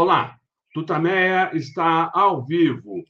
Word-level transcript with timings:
Olá, 0.00 0.38
Tutameia 0.72 1.50
está 1.56 2.08
ao 2.14 2.46
vivo 2.46 3.02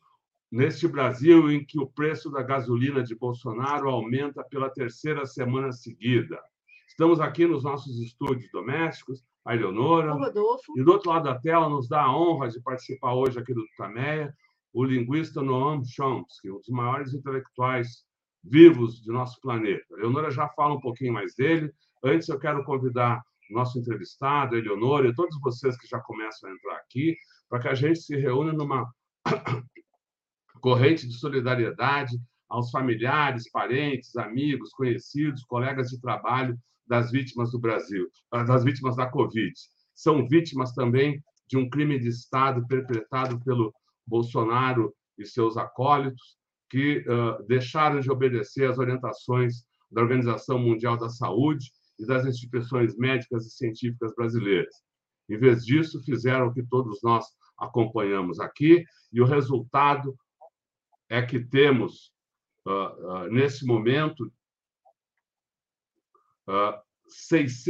neste 0.51 0.89
Brasil 0.89 1.53
em 1.53 1.63
que 1.63 1.79
o 1.79 1.87
preço 1.87 2.31
da 2.31 2.43
gasolina 2.43 3.03
de 3.03 3.15
Bolsonaro 3.15 3.91
aumenta 3.91 4.43
pela 4.43 4.71
terceira 4.71 5.27
semana 5.27 5.71
seguida. 5.71 6.41
Estamos 6.89 7.21
aqui 7.21 7.45
nos 7.45 7.63
nossos 7.63 8.01
estúdios 8.01 8.51
domésticos, 8.51 9.23
a 9.45 9.55
Eleonora. 9.55 10.15
O 10.15 10.19
Rodolfo. 10.19 10.81
E 10.81 10.83
do 10.83 10.93
outro 10.93 11.11
lado 11.11 11.25
da 11.25 11.39
tela 11.39 11.69
nos 11.69 11.91
dá 11.91 12.05
a 12.05 12.17
honra 12.17 12.49
de 12.49 12.59
participar 12.63 13.13
hoje 13.13 13.39
aqui 13.39 13.53
do 13.53 13.67
Tutameia 13.67 14.35
o 14.73 14.83
linguista 14.83 15.43
Noam 15.43 15.85
Chomsky, 15.85 16.51
um 16.51 16.57
dos 16.57 16.71
maiores 16.71 17.13
intelectuais 17.13 18.03
vivos 18.43 19.03
de 19.03 19.13
nosso 19.13 19.39
planeta. 19.43 19.85
A 19.95 19.99
Eleonora 19.99 20.31
já 20.31 20.49
fala 20.49 20.77
um 20.77 20.81
pouquinho 20.81 21.13
mais 21.13 21.35
dele. 21.35 21.71
Antes, 22.03 22.31
eu 22.31 22.39
quero 22.39 22.65
convidar 22.65 23.23
nosso 23.51 23.79
entrevistado, 23.79 24.57
Eleonora, 24.57 25.09
e 25.09 25.15
todos 25.15 25.39
vocês 25.41 25.77
que 25.77 25.87
já 25.87 26.01
começam 26.01 26.49
a 26.49 26.53
entrar 26.53 26.77
aqui, 26.77 27.17
para 27.49 27.61
que 27.61 27.69
a 27.69 27.75
gente 27.75 28.01
se 28.01 28.17
reúna 28.17 28.53
numa 28.53 28.91
corrente 30.61 31.07
de 31.07 31.15
solidariedade 31.19 32.17
aos 32.49 32.71
familiares, 32.71 33.51
parentes, 33.51 34.17
amigos, 34.17 34.71
conhecidos, 34.71 35.45
colegas 35.45 35.89
de 35.89 36.01
trabalho 36.01 36.59
das 36.87 37.11
vítimas 37.11 37.53
do 37.53 37.59
Brasil, 37.59 38.09
ah, 38.33 38.43
das 38.43 38.65
vítimas 38.65 38.97
da 38.97 39.07
Covid. 39.07 39.53
São 39.95 40.27
vítimas 40.27 40.73
também 40.73 41.23
de 41.47 41.57
um 41.57 41.69
crime 41.69 41.99
de 41.99 42.09
Estado 42.09 42.67
perpetrado 42.67 43.39
pelo 43.45 43.75
Bolsonaro 44.07 44.95
e 45.19 45.27
seus 45.27 45.57
acólitos, 45.57 46.39
que 46.71 46.99
uh, 46.99 47.43
deixaram 47.47 48.01
de 48.01 48.11
obedecer 48.11 48.71
às 48.71 48.79
orientações 48.79 49.65
da 49.91 50.03
Organização 50.03 50.59
Mundial 50.59 50.99
da 50.99 51.09
Saúde 51.09 51.71
e 51.99 52.07
das 52.07 52.27
instituições 52.27 52.97
médicas 52.97 53.47
e 53.47 53.51
científicas 53.51 54.15
brasileiras. 54.15 54.75
Em 55.29 55.39
vez 55.39 55.65
disso, 55.65 56.03
fizeram 56.05 56.49
o 56.49 56.55
que 56.55 56.63
todos 56.63 57.03
nós 57.03 57.27
acompanhamos 57.59 58.41
aqui, 58.41 58.85
e 59.13 59.21
o 59.21 59.27
resultado 59.27 60.17
é 61.09 61.21
que 61.23 61.41
temos, 61.41 62.13
uh, 62.67 62.71
uh, 62.71 63.29
nesse 63.31 63.65
momento, 63.67 64.33
uh, 66.49 66.75
seis, 67.09 67.65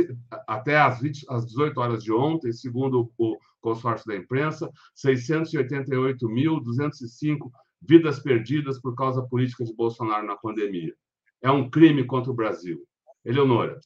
até 0.46 0.78
às, 0.78 1.00
20, 1.00 1.24
às 1.28 1.46
18 1.46 1.80
horas 1.80 2.04
de 2.04 2.12
ontem, 2.12 2.52
segundo 2.52 3.10
o 3.16 3.38
consórcio 3.60 4.06
da 4.06 4.14
imprensa, 4.16 4.70
688.205 4.96 7.50
vidas 7.80 8.18
perdidas 8.20 8.80
por 8.80 8.94
causa 8.94 9.22
política 9.22 9.64
de 9.64 9.74
Bolsonaro 9.74 10.26
na 10.26 10.36
pandemia. 10.36 10.94
É 11.40 11.50
um 11.50 11.70
crime 11.70 12.04
contra 12.04 12.30
o 12.32 12.34
Brasil. 12.34 12.84
Eleonora. 13.24 13.80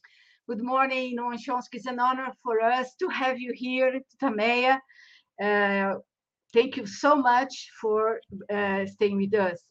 Good 0.45 0.61
morning, 0.61 1.15
Noam 1.17 1.37
Chomsky. 1.37 1.75
It's 1.75 1.85
an 1.85 2.01
honor 2.01 2.27
for 2.43 2.59
us 2.59 2.95
to 2.95 3.07
have 3.07 3.39
you 3.39 3.53
here, 3.55 4.01
Tameya. 4.21 4.77
Uh, 5.41 5.99
thank 6.51 6.75
you 6.75 6.85
so 6.85 7.15
much 7.15 7.69
for 7.79 8.19
uh, 8.53 8.85
staying 8.85 9.15
with 9.15 9.33
us. 9.35 9.63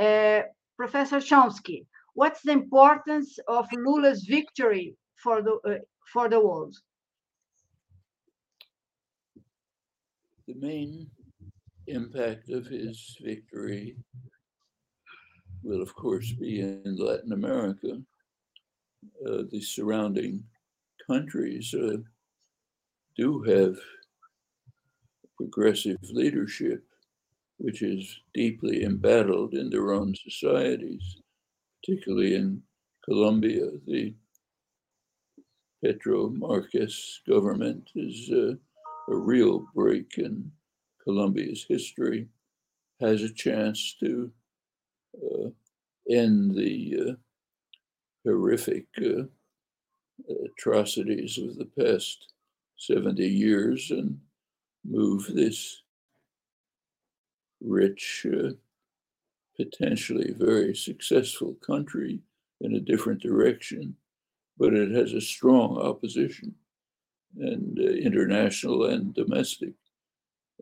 Uh, 0.00 0.42
Professor 0.76 1.18
Chomsky, 1.18 1.86
what's 2.14 2.42
the 2.42 2.50
importance 2.50 3.38
of 3.46 3.68
Lula's 3.72 4.24
victory 4.24 4.96
for 5.14 5.42
the, 5.42 5.60
uh, 5.64 5.78
for 6.12 6.28
the 6.28 6.40
world? 6.40 6.74
The 10.48 10.56
main 10.56 11.08
impact 11.86 12.50
of 12.50 12.66
his 12.66 13.16
victory 13.22 13.96
will, 15.62 15.82
of 15.82 15.94
course, 15.94 16.32
be 16.32 16.62
in 16.62 16.96
Latin 16.96 17.30
America 17.30 18.02
uh, 19.26 19.42
the 19.50 19.60
surrounding 19.60 20.42
countries 21.06 21.74
uh, 21.74 21.96
do 23.16 23.42
have 23.42 23.76
progressive 25.36 25.98
leadership, 26.10 26.82
which 27.58 27.82
is 27.82 28.20
deeply 28.34 28.84
embattled 28.84 29.54
in 29.54 29.70
their 29.70 29.92
own 29.92 30.14
societies, 30.14 31.18
particularly 31.82 32.34
in 32.34 32.62
Colombia. 33.04 33.70
The 33.86 34.14
Petro 35.84 36.30
Marquez 36.30 37.20
government 37.28 37.90
is 37.94 38.30
uh, 38.32 38.54
a 39.08 39.16
real 39.16 39.66
break 39.74 40.18
in 40.18 40.50
Colombia's 41.04 41.64
history, 41.68 42.28
has 43.00 43.22
a 43.22 43.32
chance 43.32 43.94
to 44.00 44.30
uh, 45.22 45.48
end 46.10 46.54
the 46.54 46.96
uh, 47.00 47.12
horrific 48.26 48.86
uh, 48.98 49.22
atrocities 50.44 51.38
of 51.38 51.56
the 51.56 51.68
past 51.78 52.32
70 52.76 53.26
years 53.26 53.90
and 53.90 54.18
move 54.84 55.26
this 55.32 55.82
rich, 57.60 58.26
uh, 58.32 58.50
potentially 59.56 60.34
very 60.36 60.74
successful 60.74 61.56
country 61.66 62.20
in 62.60 62.74
a 62.74 62.80
different 62.80 63.22
direction, 63.22 63.96
but 64.58 64.74
it 64.74 64.90
has 64.90 65.12
a 65.12 65.20
strong 65.20 65.78
opposition 65.78 66.54
and 67.38 67.78
uh, 67.78 67.82
international 67.82 68.86
and 68.86 69.14
domestic 69.14 69.72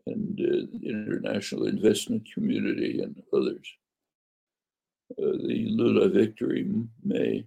and 0.07 0.41
uh, 0.41 0.87
international 0.87 1.67
investment 1.67 2.27
community 2.33 3.01
and 3.01 3.23
others. 3.33 3.67
Uh, 5.13 5.39
the 5.47 5.67
Lula 5.71 6.09
victory 6.09 6.67
may 7.05 7.47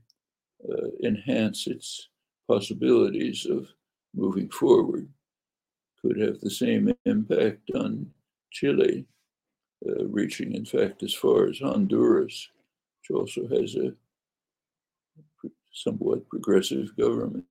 enhance 1.04 1.68
its 1.68 2.10
possibilities 2.48 3.46
of 3.46 3.68
moving 4.16 4.50
forward. 4.50 5.08
Could 6.02 6.20
have 6.20 6.40
the 6.40 6.50
same 6.50 6.94
impact 7.06 7.72
on 7.76 8.12
Chile, 8.52 9.06
uh, 9.88 10.06
reaching, 10.06 10.54
in 10.54 10.66
fact, 10.66 11.04
as 11.04 11.14
far 11.14 11.48
as 11.48 11.60
Honduras, 11.60 12.50
which 13.00 13.18
also 13.18 13.48
has 13.48 13.76
a 13.76 13.94
somewhat 15.74 16.28
progressive 16.30 16.96
government. 16.98 17.46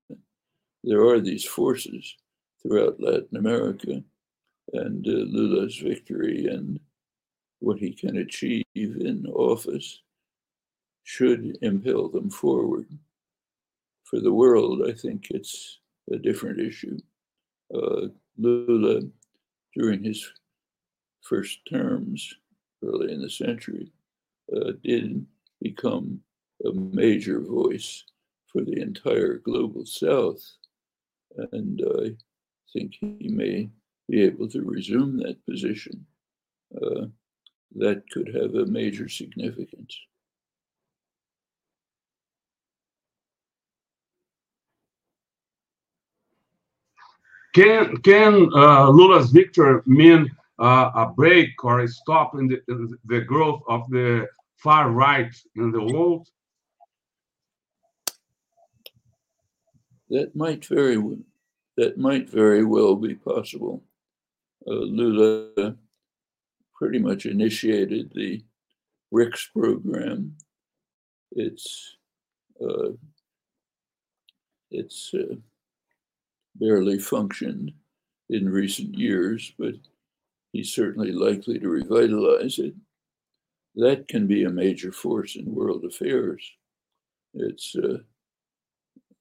There 0.83 1.05
are 1.07 1.21
these 1.21 1.45
forces 1.45 2.17
throughout 2.63 3.01
Latin 3.01 3.37
America, 3.37 4.03
and 4.73 5.07
uh, 5.07 5.11
Lula's 5.11 5.77
victory 5.77 6.47
and 6.47 6.81
what 7.61 7.79
he 7.79 7.93
can 7.93 8.19
achieve 8.19 8.65
in 8.75 9.27
office 9.35 10.01
should 11.05 11.57
impel 11.63 12.09
them 12.09 12.31
forward. 12.31 12.87
For 14.09 14.21
the 14.21 14.33
world, 14.33 14.83
I 14.89 14.93
think 14.93 15.29
it's 15.31 15.81
a 16.13 16.17
different 16.17 16.61
issue. 16.61 16.97
Uh, 17.75 18.09
Lula, 18.39 19.03
during 19.75 20.05
his 20.05 20.25
first 21.23 21.59
terms 21.69 22.33
early 22.85 23.13
in 23.13 23.21
the 23.21 23.31
century, 23.31 23.91
uh, 24.55 24.73
did 24.85 25.27
become 25.61 26.21
a 26.65 26.73
major 26.73 27.41
voice 27.41 28.05
for 28.47 28.63
the 28.63 28.81
entire 28.81 29.39
global 29.39 29.85
South. 29.85 30.41
And 31.51 31.83
I 32.01 32.17
think 32.73 32.95
he 33.01 33.29
may 33.29 33.69
be 34.09 34.23
able 34.23 34.49
to 34.51 34.63
resume 34.63 35.19
that 35.19 35.45
position. 35.45 36.07
Uh, 36.81 37.07
that 37.75 38.09
could 38.11 38.33
have 38.35 38.55
a 38.55 38.67
major 38.67 39.09
significance. 39.09 39.99
Can 47.57 47.97
can 48.03 48.51
uh, 48.55 48.91
Lula's 48.91 49.31
victory 49.31 49.81
mean 49.87 50.31
uh, 50.59 50.91
a 50.95 51.07
break 51.07 51.65
or 51.65 51.81
a 51.81 51.89
stop 51.89 52.35
in 52.35 52.49
the, 52.49 52.99
the 53.07 53.23
growth 53.23 53.63
of 53.67 53.89
the 53.89 54.29
far 54.59 54.91
right 54.91 55.35
in 55.55 55.71
the 55.73 55.83
world? 55.83 56.29
That 60.11 60.37
might 60.37 60.67
very 60.67 61.03
that 61.79 61.97
might 61.97 62.29
very 62.29 62.63
well 62.63 62.95
be 62.95 63.15
possible. 63.15 63.83
Uh, 64.67 64.85
Lula 64.99 65.77
pretty 66.75 66.99
much 66.99 67.25
initiated 67.25 68.13
the 68.15 68.45
BRICS 69.11 69.53
program. 69.55 70.37
It's 71.33 71.97
uh, 72.61 72.91
it's 74.71 75.15
uh, 75.15 75.37
barely 76.59 76.99
functioned 76.99 77.73
in 78.29 78.49
recent 78.49 78.97
years, 78.99 79.53
but 79.59 79.75
he's 80.53 80.73
certainly 80.73 81.13
likely 81.13 81.59
to 81.59 81.69
revitalize 81.69 82.59
it. 82.59 82.75
That 83.75 84.09
can 84.09 84.27
be 84.27 84.45
a 84.45 84.51
major 84.51 84.91
force 84.91 85.37
in 85.37 85.55
world 85.55 85.85
affairs. 85.85 86.43
It's 87.35 87.75
a, 87.77 88.01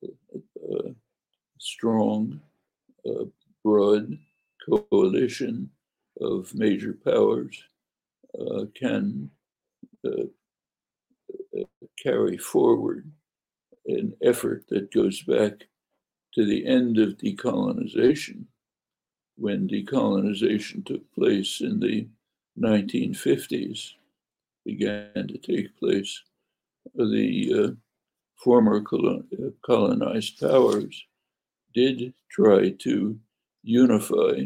a, 0.04 0.96
strong, 1.60 2.40
uh, 3.06 3.26
broad 3.64 4.18
coalition 4.70 5.70
of 6.22 6.54
major 6.56 6.94
powers 6.94 7.62
uh, 8.40 8.66
can 8.76 9.30
uh, 10.06 10.26
uh 11.58 11.64
carry 12.02 12.38
forward 12.38 13.10
an 13.88 14.14
effort 14.22 14.66
that 14.70 14.92
goes 14.94 15.22
back 15.24 15.68
to 16.36 16.46
the 16.46 16.66
end 16.66 17.00
of 17.00 17.18
decolonization 17.18 18.46
when 19.38 19.68
decolonization 19.68 20.86
took 20.86 21.14
place 21.14 21.62
in 21.62 21.80
the 21.80 22.08
1950s, 22.60 23.94
began 24.66 25.12
to 25.14 25.38
take 25.38 25.78
place, 25.78 26.22
the 26.96 27.54
uh, 27.54 27.72
former 28.36 28.82
colon- 28.82 29.54
colonized 29.66 30.40
powers 30.40 31.06
did 31.74 32.14
try 32.32 32.70
to 32.70 33.20
unify 33.64 34.46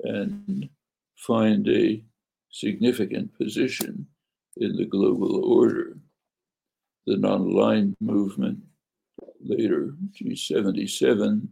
and 0.00 0.68
find 1.16 1.68
a 1.68 2.02
significant 2.50 3.36
position 3.36 4.06
in 4.56 4.76
the 4.76 4.86
global 4.86 5.44
order. 5.44 5.98
The 7.06 7.16
non 7.18 7.42
aligned 7.42 7.96
movement, 8.00 8.60
later 9.40 9.94
G77, 10.12 11.48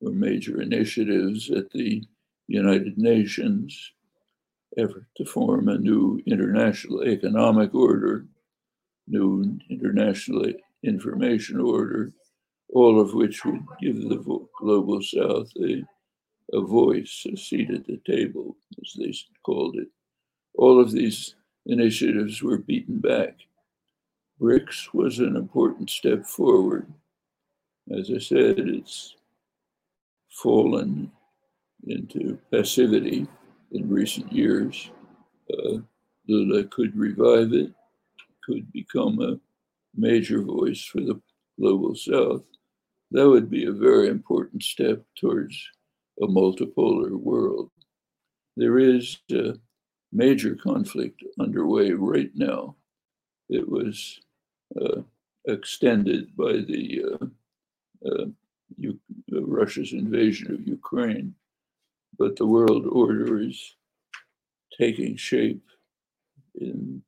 were 0.00 0.12
major 0.12 0.60
initiatives 0.62 1.50
at 1.50 1.70
the 1.70 2.02
United 2.48 2.98
Nations 2.98 3.92
effort 4.76 5.06
to 5.16 5.24
form 5.24 5.68
a 5.68 5.78
new 5.78 6.20
international 6.26 7.04
economic 7.04 7.74
order, 7.74 8.26
new 9.06 9.58
international 9.68 10.52
information 10.82 11.60
order, 11.60 12.12
all 12.72 13.00
of 13.00 13.14
which 13.14 13.44
would 13.44 13.62
give 13.80 14.08
the 14.08 14.46
global 14.58 15.02
south 15.02 15.50
a, 15.60 15.82
a 16.52 16.60
voice, 16.60 17.26
a 17.32 17.36
seat 17.36 17.70
at 17.70 17.84
the 17.86 18.00
table, 18.06 18.56
as 18.80 18.94
they 18.98 19.12
called 19.42 19.76
it. 19.76 19.88
All 20.54 20.80
of 20.80 20.92
these 20.92 21.34
initiatives 21.66 22.42
were 22.42 22.58
beaten 22.58 22.98
back. 22.98 23.36
BRICS 24.40 24.94
was 24.94 25.18
an 25.18 25.36
important 25.36 25.90
step 25.90 26.24
forward. 26.24 26.90
As 27.88 28.10
I 28.10 28.18
said, 28.18 28.58
it's 28.58 29.16
fallen 30.28 31.10
into 31.86 32.38
passivity 32.50 33.26
in 33.72 33.88
recent 33.88 34.32
years. 34.32 34.90
Uh, 35.52 35.78
Lula 36.28 36.64
could 36.64 36.96
revive 36.96 37.52
it, 37.52 37.72
could 38.44 38.70
become 38.72 39.20
a 39.20 39.38
major 39.96 40.42
voice 40.42 40.84
for 40.84 41.00
the 41.00 41.20
global 41.58 41.94
south. 41.94 42.42
That 43.10 43.28
would 43.28 43.50
be 43.50 43.66
a 43.66 43.72
very 43.72 44.08
important 44.08 44.62
step 44.62 45.02
towards 45.18 45.56
a 46.22 46.26
multipolar 46.26 47.10
world. 47.12 47.70
There 48.56 48.78
is 48.78 49.18
a 49.32 49.54
major 50.12 50.54
conflict 50.54 51.22
underway 51.38 51.90
right 51.92 52.30
now. 52.34 52.76
It 53.48 53.68
was 53.68 54.20
uh, 54.80 55.02
extended 55.46 56.36
by 56.36 56.52
the 56.52 57.02
uh, 57.20 57.26
Uh, 58.04 58.26
U- 58.76 59.00
uh, 59.32 59.42
Russia's 59.42 59.92
invasion 59.92 60.54
of 60.54 60.66
Ukraine, 60.66 61.34
but 62.18 62.36
the 62.36 62.46
world 62.46 62.86
order 62.86 63.40
is 63.40 63.76
taking 64.78 65.16
shape 65.16 65.62
in, 66.54 67.02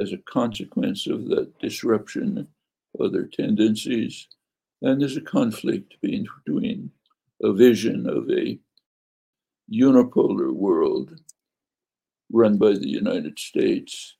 as 0.00 0.12
a 0.12 0.18
consequence 0.18 1.06
of 1.06 1.28
that 1.28 1.58
disruption, 1.58 2.48
other 2.98 3.24
tendencies, 3.26 4.28
and 4.82 5.00
there's 5.00 5.16
a 5.16 5.20
conflict 5.20 5.96
between 6.00 6.90
a 7.42 7.52
vision 7.52 8.08
of 8.08 8.28
a 8.30 8.58
unipolar 9.70 10.52
world 10.52 11.20
run 12.32 12.56
by 12.58 12.72
the 12.72 12.88
United 12.88 13.38
States 13.38 14.16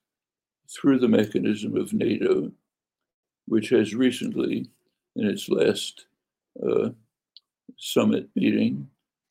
through 0.69 0.99
the 0.99 1.09
mechanism 1.09 1.77
of 1.77 1.93
NATO, 1.93 2.53
which 3.47 3.71
has 3.71 3.95
recently, 3.95 4.71
in 5.19 5.27
its 5.27 5.49
last 5.49 6.07
uh, 6.67 6.91
summit 7.77 8.29
meeting, 8.35 8.89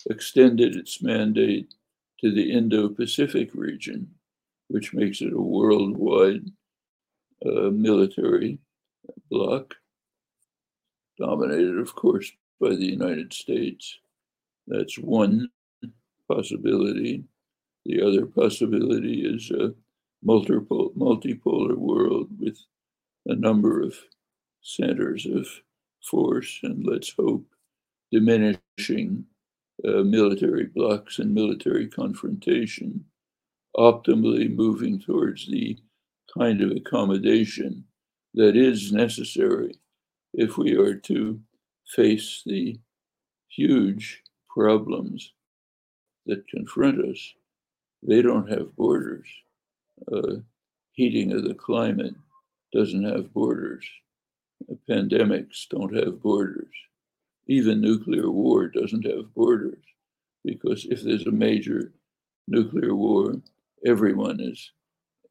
extended 0.09 0.75
its 0.75 1.01
mandate 1.01 1.73
to 2.19 2.33
the 2.33 2.51
Indo 2.51 2.89
Pacific 2.89 3.49
region, 3.53 4.07
which 4.67 4.93
makes 4.93 5.21
it 5.21 5.33
a 5.33 5.41
worldwide 5.41 6.45
uh, 7.45 7.69
military 7.71 8.59
bloc, 9.29 9.75
dominated, 11.19 11.77
of 11.77 11.95
course, 11.95 12.31
by 12.59 12.69
the 12.69 12.85
United 12.85 13.33
States. 13.33 13.99
That's 14.67 14.97
one 14.97 15.49
possibility. 16.29 17.23
The 17.85 18.01
other 18.01 18.25
possibility 18.25 19.21
is 19.21 19.49
a 19.51 19.73
multipolar, 20.25 20.93
multipolar 20.95 21.75
world 21.77 22.29
with 22.39 22.57
a 23.27 23.35
number 23.35 23.81
of 23.81 23.95
centers 24.61 25.25
of 25.25 25.47
force 26.03 26.59
and 26.63 26.85
let's 26.85 27.11
hope 27.11 27.45
diminishing 28.11 29.25
uh, 29.85 30.03
military 30.03 30.65
blocs 30.65 31.19
and 31.19 31.33
military 31.33 31.87
confrontation, 31.87 33.03
optimally 33.75 34.53
moving 34.53 34.99
towards 34.99 35.47
the 35.47 35.77
kind 36.37 36.61
of 36.61 36.71
accommodation 36.71 37.83
that 38.33 38.55
is 38.55 38.91
necessary 38.91 39.75
if 40.33 40.57
we 40.57 40.75
are 40.75 40.95
to 40.95 41.39
face 41.95 42.41
the 42.45 42.79
huge 43.49 44.21
problems 44.49 45.33
that 46.25 46.47
confront 46.47 46.99
us 47.05 47.33
they 48.03 48.21
don't 48.21 48.49
have 48.49 48.75
borders. 48.75 49.27
Uh, 50.11 50.35
heating 50.91 51.33
of 51.33 51.43
the 51.43 51.53
climate 51.53 52.15
doesn't 52.73 53.03
have 53.03 53.33
borders. 53.33 53.85
Pandemics 54.89 55.67
don't 55.69 55.95
have 55.95 56.21
borders. 56.21 56.73
Even 57.47 57.81
nuclear 57.81 58.29
war 58.29 58.67
doesn't 58.67 59.05
have 59.05 59.33
borders 59.33 59.83
because 60.43 60.85
if 60.85 61.01
there's 61.03 61.25
a 61.27 61.31
major 61.31 61.93
nuclear 62.47 62.95
war, 62.95 63.35
everyone 63.85 64.39
is 64.39 64.71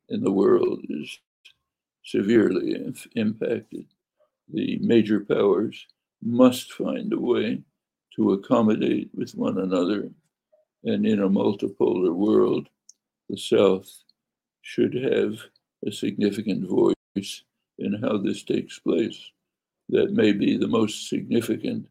in 0.09 0.23
the 0.23 0.31
world 0.31 0.81
is 0.89 1.19
severely 2.05 2.75
inf- 2.75 3.09
impacted. 3.17 3.87
The 4.53 4.79
major 4.79 5.21
powers 5.21 5.87
must 6.23 6.73
find 6.73 7.13
a 7.13 7.19
way 7.19 7.63
to 8.15 8.33
accommodate 8.33 9.11
with 9.15 9.35
one 9.35 9.59
another 9.59 10.11
and 10.87 11.05
in 11.05 11.21
a 11.21 11.29
multipolar 11.29 12.15
world, 12.15 12.69
the 13.29 13.37
South 13.37 13.91
should 14.63 14.95
have 14.95 15.39
a 15.85 15.91
significant 15.91 16.69
voice 16.69 17.43
in 17.79 17.95
how 18.03 18.19
this 18.19 18.45
takes 18.45 18.79
place. 18.79 19.19
That 19.91 20.13
may 20.13 20.33
be 20.33 20.57
the 20.57 20.69
most 20.69 21.09
significant 21.09 21.89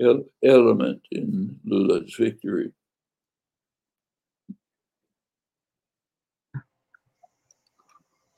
el- 0.00 0.24
element 0.44 1.02
in 1.12 1.58
Lula's 1.64 2.14
victory. 2.18 2.72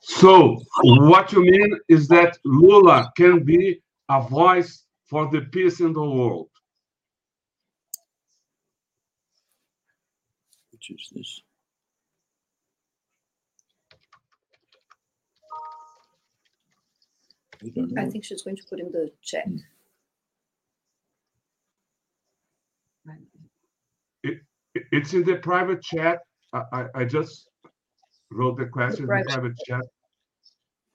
So, 0.01 0.57
what 0.83 1.31
you 1.33 1.41
mean 1.41 1.79
is 1.89 2.07
that 2.09 2.37
Lula 2.45 3.11
can 3.17 3.43
be 3.43 3.81
a 4.09 4.21
voice 4.21 4.85
for 5.09 5.29
the 5.31 5.41
peace 5.51 5.79
in 5.81 5.93
the 5.93 6.03
world. 6.03 6.49
which 10.71 10.91
is 10.91 11.09
this. 11.15 11.41
I 17.63 17.69
don't 17.69 17.91
know. 17.91 18.01
I 18.01 18.09
think 18.09 18.23
she's 18.23 18.43
going 18.43 18.57
to 18.57 18.63
put 18.69 18.79
in 18.79 18.91
the 18.91 19.11
chat. 19.21 19.47
Mm. 19.47 19.59
It's 24.91 25.13
in 25.13 25.23
the 25.23 25.37
private 25.37 25.81
chat. 25.81 26.19
I, 26.53 26.61
I, 26.71 26.85
I 26.95 27.05
just 27.05 27.49
wrote 28.31 28.57
the 28.57 28.65
question 28.65 29.03
in 29.03 29.07
the 29.07 29.07
private 29.07 29.27
private 29.27 29.57
chat. 29.65 29.81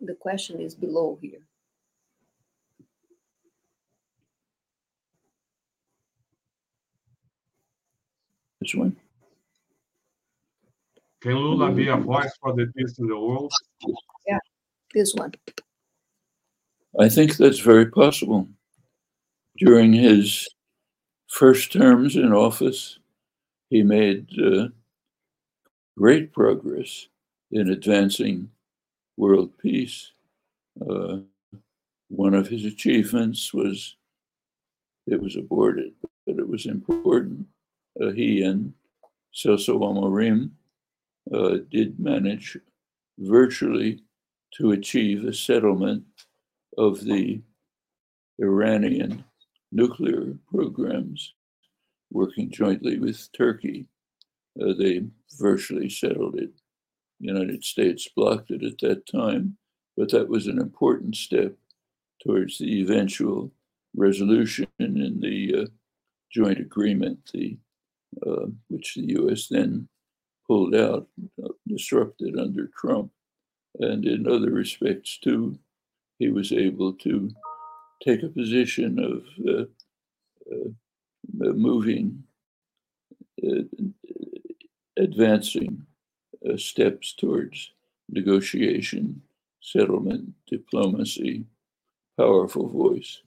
The 0.01 0.15
question 0.15 0.61
is 0.61 0.75
below 0.75 1.19
here. 1.21 1.41
This 8.61 8.75
one. 8.75 8.97
Can 11.21 11.35
Lula 11.35 11.73
be 11.73 11.89
a 11.89 11.97
voice 11.97 12.33
for 12.41 12.53
the 12.53 12.67
peace 12.77 12.99
in 12.99 13.09
the 13.09 13.19
world? 13.19 13.53
Yeah, 14.27 14.39
this 14.95 15.15
one. 15.15 15.33
I 17.01 17.09
think 17.09 17.37
that's 17.37 17.59
very 17.59 17.87
possible. 17.87 18.49
During 19.57 19.93
his 19.93 20.49
first 21.29 21.73
terms 21.73 22.17
in 22.17 22.33
office, 22.33 22.99
he 23.71 23.83
made 23.83 24.29
uh, 24.39 24.69
great 25.97 26.33
progress 26.33 27.09
in 27.51 27.71
advancing 27.71 28.51
world 29.17 29.51
peace. 29.59 30.13
Uh, 30.87 31.19
one 32.09 32.35
of 32.35 32.49
his 32.49 32.65
achievements 32.67 33.55
was 33.55 33.97
it 35.07 35.21
was 35.21 35.37
aborted, 35.37 35.93
but 36.27 36.39
it 36.39 36.47
was 36.47 36.67
important. 36.67 37.47
Uh, 38.01 38.11
he 38.11 38.43
and 38.43 38.73
Celso 39.35 39.81
Amorim 39.81 40.51
uh, 41.33 41.59
did 41.71 41.99
manage 41.99 42.59
virtually 43.19 44.01
to 44.59 44.73
achieve 44.73 45.25
a 45.25 45.33
settlement 45.33 46.05
of 46.79 47.05
the 47.05 47.41
Iranian 48.41 49.25
nuclear 49.71 50.35
programs 50.51 51.35
working 52.11 52.51
jointly 52.51 52.99
with 52.99 53.29
Turkey. 53.33 53.87
Uh, 54.61 54.75
they 54.79 55.05
virtually 55.39 55.89
settled 55.89 56.37
it. 56.39 56.51
The 57.21 57.27
United 57.27 57.65
States 57.65 58.09
blocked 58.15 58.51
it 58.51 58.63
at 58.63 58.79
that 58.79 59.07
time, 59.07 59.57
but 59.97 60.11
that 60.11 60.29
was 60.29 60.47
an 60.47 60.59
important 60.59 61.17
step 61.17 61.55
towards 62.23 62.59
the 62.59 62.81
eventual 62.81 63.51
resolution 63.97 64.67
in 64.79 65.21
the 65.21 65.63
uh, 65.63 65.67
joint 66.31 66.59
agreement, 66.59 67.19
the, 67.33 67.57
uh, 68.27 68.47
which 68.69 68.95
the 68.95 69.07
U.S. 69.19 69.49
then 69.49 69.89
pulled 70.47 70.75
out, 70.75 71.07
uh, 71.43 71.49
disrupted 71.67 72.39
under 72.39 72.69
Trump. 72.77 73.11
And 73.79 74.05
in 74.05 74.29
other 74.29 74.51
respects, 74.51 75.19
too, 75.19 75.59
he 76.23 76.29
was 76.29 76.53
able 76.53 76.93
to 76.93 77.29
take 78.05 78.23
a 78.23 78.29
position 78.29 78.93
of 79.01 79.25
uh, 79.53 79.65
uh, 80.53 81.53
moving, 81.53 82.23
uh, 83.45 83.65
advancing 84.97 85.85
uh, 86.49 86.57
steps 86.57 87.13
towards 87.15 87.73
negotiation, 88.09 89.21
settlement, 89.61 90.33
diplomacy, 90.47 91.45
powerful 92.17 92.69
voice. 92.69 93.23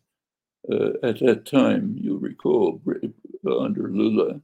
Uh, 0.71 0.91
at 1.03 1.19
that 1.19 1.45
time, 1.45 1.97
you'll 1.99 2.17
recall, 2.17 2.81
under 3.59 3.89
Lula, 3.89 4.39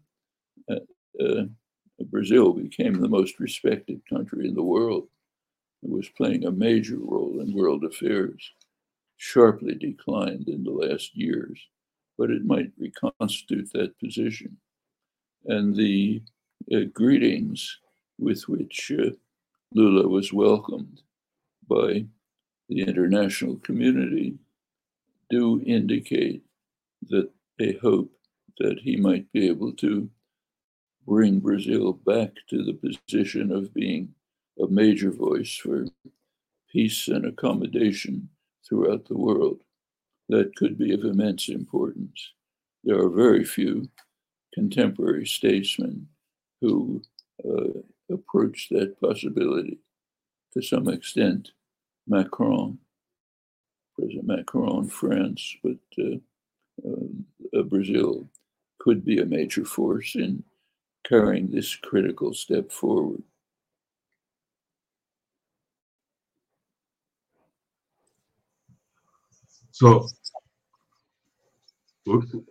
uh, 0.69 1.43
Brazil 2.09 2.51
became 2.51 2.95
the 2.99 3.07
most 3.07 3.39
respected 3.39 4.01
country 4.09 4.45
in 4.49 4.55
the 4.55 4.69
world. 4.75 5.07
Was 5.83 6.09
playing 6.09 6.45
a 6.45 6.51
major 6.51 6.97
role 6.97 7.39
in 7.41 7.53
world 7.53 7.83
affairs, 7.83 8.51
sharply 9.17 9.75
declined 9.75 10.47
in 10.47 10.63
the 10.63 10.71
last 10.71 11.15
years, 11.15 11.59
but 12.17 12.29
it 12.29 12.45
might 12.45 12.71
reconstitute 12.77 13.71
that 13.73 13.99
position. 13.99 14.57
And 15.45 15.75
the 15.75 16.21
uh, 16.73 16.81
greetings 16.93 17.79
with 18.19 18.47
which 18.47 18.91
uh, 18.97 19.09
Lula 19.73 20.07
was 20.07 20.31
welcomed 20.31 21.01
by 21.67 22.05
the 22.69 22.81
international 22.81 23.57
community 23.57 24.37
do 25.29 25.61
indicate 25.65 26.43
that 27.09 27.29
they 27.57 27.73
hope 27.81 28.11
that 28.59 28.79
he 28.79 28.97
might 28.97 29.31
be 29.31 29.47
able 29.47 29.73
to 29.73 30.09
bring 31.07 31.39
Brazil 31.39 31.93
back 31.93 32.31
to 32.49 32.63
the 32.63 32.73
position 32.73 33.51
of 33.51 33.73
being 33.73 34.13
a 34.61 34.67
major 34.67 35.11
voice 35.11 35.55
for 35.55 35.85
peace 36.71 37.07
and 37.07 37.25
accommodation 37.25 38.29
throughout 38.67 39.05
the 39.07 39.17
world. 39.17 39.61
That 40.29 40.55
could 40.55 40.77
be 40.77 40.93
of 40.93 41.03
immense 41.03 41.49
importance. 41.49 42.31
There 42.83 42.97
are 42.97 43.09
very 43.09 43.43
few 43.43 43.89
contemporary 44.53 45.25
statesmen 45.25 46.07
who 46.61 47.01
uh, 47.43 47.79
approach 48.11 48.67
that 48.69 48.99
possibility. 49.01 49.79
To 50.53 50.61
some 50.61 50.87
extent, 50.89 51.51
Macron, 52.07 52.77
President 53.97 54.27
Macron, 54.27 54.87
France, 54.87 55.55
but 55.63 55.77
uh, 55.99 56.17
uh, 56.87 57.63
Brazil 57.63 58.27
could 58.79 59.05
be 59.05 59.19
a 59.19 59.25
major 59.25 59.65
force 59.65 60.15
in 60.15 60.43
carrying 61.07 61.49
this 61.49 61.75
critical 61.75 62.33
step 62.33 62.71
forward. 62.71 63.23
So 69.81 70.07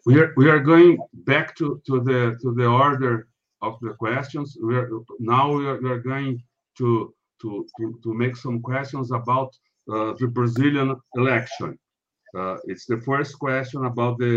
we 0.05 0.21
are 0.21 0.33
we 0.37 0.51
are 0.51 0.59
going 0.59 0.99
back 1.31 1.55
to, 1.59 1.81
to 1.87 2.01
the 2.01 2.37
to 2.43 2.53
the 2.59 2.67
order 2.67 3.29
of 3.63 3.79
the 3.83 3.93
questions. 4.05 4.59
We 4.61 4.75
are 4.75 4.89
now 5.21 5.53
we 5.57 5.65
are, 5.69 5.81
we 5.81 5.91
are 5.91 6.03
going 6.13 6.43
to, 6.79 7.15
to 7.43 7.69
to 8.03 8.15
make 8.23 8.35
some 8.35 8.61
questions 8.61 9.13
about 9.13 9.51
uh, 9.95 10.15
the 10.19 10.27
Brazilian 10.27 10.97
election. 11.15 11.79
Uh, 12.37 12.57
it's 12.65 12.87
the 12.87 13.01
first 13.09 13.39
question 13.39 13.85
about 13.85 14.19
the 14.19 14.35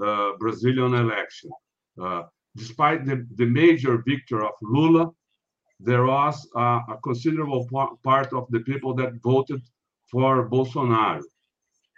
uh, 0.00 0.30
Brazilian 0.38 0.94
election. 0.94 1.50
Uh, 2.00 2.22
despite 2.54 3.04
the, 3.04 3.26
the 3.34 3.46
major 3.46 4.04
victory 4.06 4.44
of 4.46 4.54
Lula, 4.62 5.10
there 5.80 6.04
was 6.04 6.48
a 6.54 6.96
considerable 7.02 7.66
part 8.04 8.32
of 8.32 8.46
the 8.50 8.60
people 8.60 8.94
that 8.94 9.20
voted 9.20 9.62
for 10.12 10.48
Bolsonaro. 10.48 11.24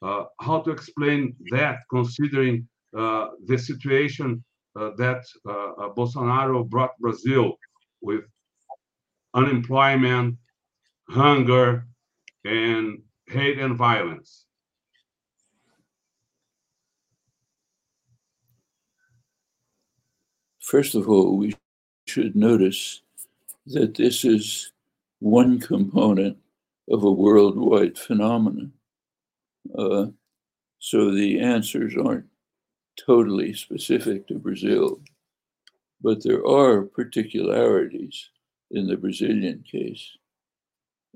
Uh, 0.02 0.24
how 0.40 0.60
to 0.60 0.70
explain 0.70 1.34
that, 1.50 1.80
considering 1.90 2.68
uh, 2.96 3.28
the 3.46 3.58
situation 3.58 4.44
uh, 4.78 4.90
that 4.96 5.24
Bolsonaro 5.96 6.68
brought 6.68 6.96
Brazil 7.00 7.54
with 8.00 8.24
unemployment, 9.34 10.36
hunger, 11.08 11.86
and 12.44 13.02
hate 13.26 13.58
and 13.58 13.76
violence? 13.76 14.44
First 20.60 20.94
of 20.94 21.08
all, 21.08 21.36
we 21.36 21.56
should 22.06 22.36
notice 22.36 23.00
that 23.66 23.94
this 23.94 24.24
is 24.24 24.72
one 25.20 25.58
component 25.58 26.36
of 26.90 27.04
a 27.04 27.10
worldwide 27.10 27.98
phenomenon. 27.98 28.72
Uh, 29.76 30.06
so 30.78 31.10
the 31.10 31.40
answers 31.40 31.94
aren't 31.96 32.26
totally 32.98 33.52
specific 33.54 34.26
to 34.28 34.38
Brazil, 34.38 35.00
but 36.00 36.22
there 36.22 36.46
are 36.46 36.82
particularities 36.82 38.30
in 38.70 38.86
the 38.86 38.96
Brazilian 38.96 39.64
case. 39.70 40.16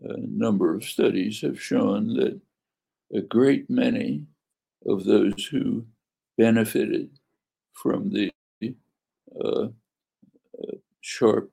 A 0.03 0.17
number 0.19 0.75
of 0.75 0.85
studies 0.85 1.41
have 1.43 1.61
shown 1.61 2.15
that 2.15 2.41
a 3.15 3.21
great 3.21 3.69
many 3.69 4.27
of 4.87 5.05
those 5.05 5.45
who 5.47 5.85
benefited 6.37 7.11
from 7.73 8.11
the 8.11 8.33
uh, 9.45 9.69
sharp 11.01 11.51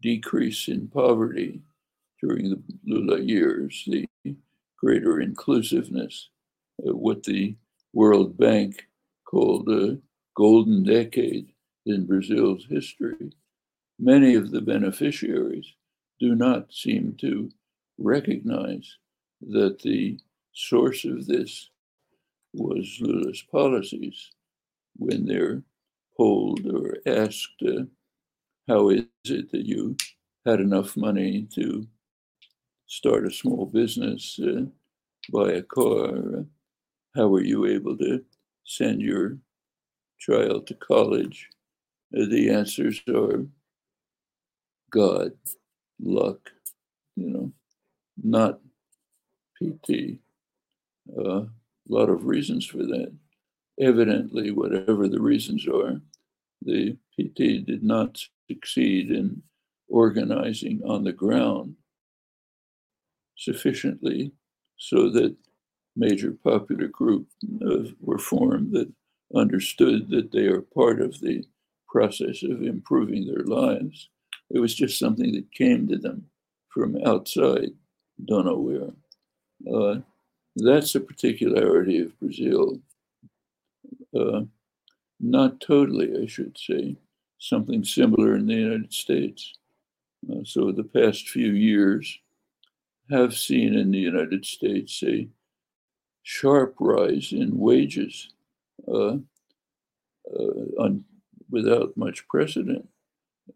decrease 0.00 0.68
in 0.68 0.88
poverty 0.88 1.60
during 2.20 2.50
the 2.50 2.62
Lula 2.84 3.20
years, 3.20 3.84
the 3.86 4.06
greater 4.78 5.20
inclusiveness, 5.20 6.28
uh, 6.86 6.94
what 6.94 7.22
the 7.22 7.56
World 7.92 8.36
Bank 8.36 8.86
called 9.24 9.68
a 9.68 9.98
golden 10.36 10.82
decade 10.82 11.52
in 11.86 12.06
Brazil's 12.06 12.66
history. 12.68 13.32
Many 13.98 14.34
of 14.34 14.50
the 14.50 14.60
beneficiaries 14.60 15.66
do 16.20 16.34
not 16.34 16.72
seem 16.72 17.16
to 17.20 17.50
recognize 17.98 18.96
that 19.40 19.80
the 19.80 20.18
source 20.52 21.04
of 21.04 21.26
this 21.26 21.70
was 22.52 22.98
Lula's 23.00 23.42
policies 23.50 24.32
when 24.96 25.26
they're 25.26 25.62
polled 26.16 26.66
or 26.66 26.96
asked, 27.06 27.62
uh, 27.66 27.84
How 28.68 28.88
is 28.90 29.04
it 29.24 29.50
that 29.52 29.66
you 29.66 29.96
had 30.44 30.60
enough 30.60 30.96
money 30.96 31.46
to 31.54 31.86
start 32.86 33.26
a 33.26 33.30
small 33.30 33.66
business, 33.66 34.38
uh, 34.42 34.62
buy 35.32 35.52
a 35.52 35.62
car? 35.62 36.44
How 37.14 37.28
were 37.28 37.42
you 37.42 37.66
able 37.66 37.96
to 37.98 38.24
send 38.64 39.00
your 39.00 39.38
child 40.18 40.66
to 40.66 40.74
college? 40.74 41.48
Uh, 42.16 42.26
the 42.26 42.50
answers 42.50 43.00
are 43.08 43.46
God, 44.90 45.32
luck, 46.00 46.50
you 47.16 47.30
know, 47.30 47.52
not 48.22 48.60
PT. 49.58 50.18
Uh, 51.16 51.42
a 51.42 51.48
lot 51.88 52.08
of 52.08 52.26
reasons 52.26 52.66
for 52.66 52.78
that 52.78 53.12
evidently, 53.80 54.50
whatever 54.50 55.08
the 55.08 55.20
reasons 55.20 55.66
are, 55.68 56.00
the 56.62 56.96
PT 57.14 57.64
did 57.66 57.82
not 57.82 58.18
succeed 58.50 59.10
in 59.10 59.42
organizing 59.88 60.80
on 60.84 61.04
the 61.04 61.12
ground 61.12 61.74
sufficiently 63.36 64.32
so 64.76 65.10
that 65.10 65.34
major 65.96 66.36
popular 66.44 66.88
group 66.88 67.26
were 68.00 68.18
formed 68.18 68.72
that 68.72 68.92
understood 69.34 70.08
that 70.10 70.32
they 70.32 70.46
are 70.46 70.60
part 70.60 71.00
of 71.00 71.20
the 71.20 71.44
process 71.88 72.42
of 72.42 72.62
improving 72.62 73.26
their 73.26 73.44
lives. 73.44 74.08
It 74.50 74.58
was 74.58 74.74
just 74.74 74.98
something 74.98 75.32
that 75.32 75.52
came 75.52 75.88
to 75.88 75.96
them 75.96 76.26
from 76.68 76.96
outside, 77.04 77.70
don't 78.24 78.46
know 78.46 78.58
where. 78.58 78.92
Uh, 79.74 80.00
that's 80.56 80.94
a 80.94 81.00
particularity 81.00 82.00
of 82.00 82.18
Brazil 82.20 82.80
uh, 84.18 84.42
not 85.20 85.60
totally, 85.60 86.22
I 86.22 86.26
should 86.26 86.56
say, 86.58 86.96
something 87.38 87.84
similar 87.84 88.36
in 88.36 88.46
the 88.46 88.54
United 88.54 88.92
States. 88.92 89.54
Uh, 90.30 90.44
so 90.44 90.70
the 90.72 90.84
past 90.84 91.28
few 91.28 91.52
years 91.52 92.18
have 93.10 93.36
seen 93.36 93.74
in 93.74 93.90
the 93.90 93.98
United 93.98 94.44
States 94.44 95.02
a 95.04 95.28
sharp 96.22 96.74
rise 96.80 97.32
in 97.32 97.58
wages 97.58 98.30
uh, 98.88 99.16
uh, 100.32 100.64
on 100.78 101.04
without 101.50 101.96
much 101.96 102.26
precedent. 102.28 102.88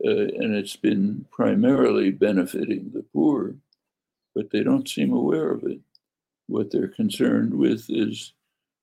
Uh, 0.05 0.11
and 0.39 0.55
it's 0.55 0.77
been 0.77 1.27
primarily 1.33 2.11
benefiting 2.11 2.91
the 2.95 3.05
poor, 3.13 3.57
but 4.35 4.51
they 4.51 4.63
don't 4.63 4.89
seem 4.89 5.13
aware 5.13 5.51
of 5.51 5.65
it. 5.65 5.81
What 6.47 6.71
they're 6.71 6.89
concerned 6.89 7.53
with 7.53 7.87
is 7.89 8.33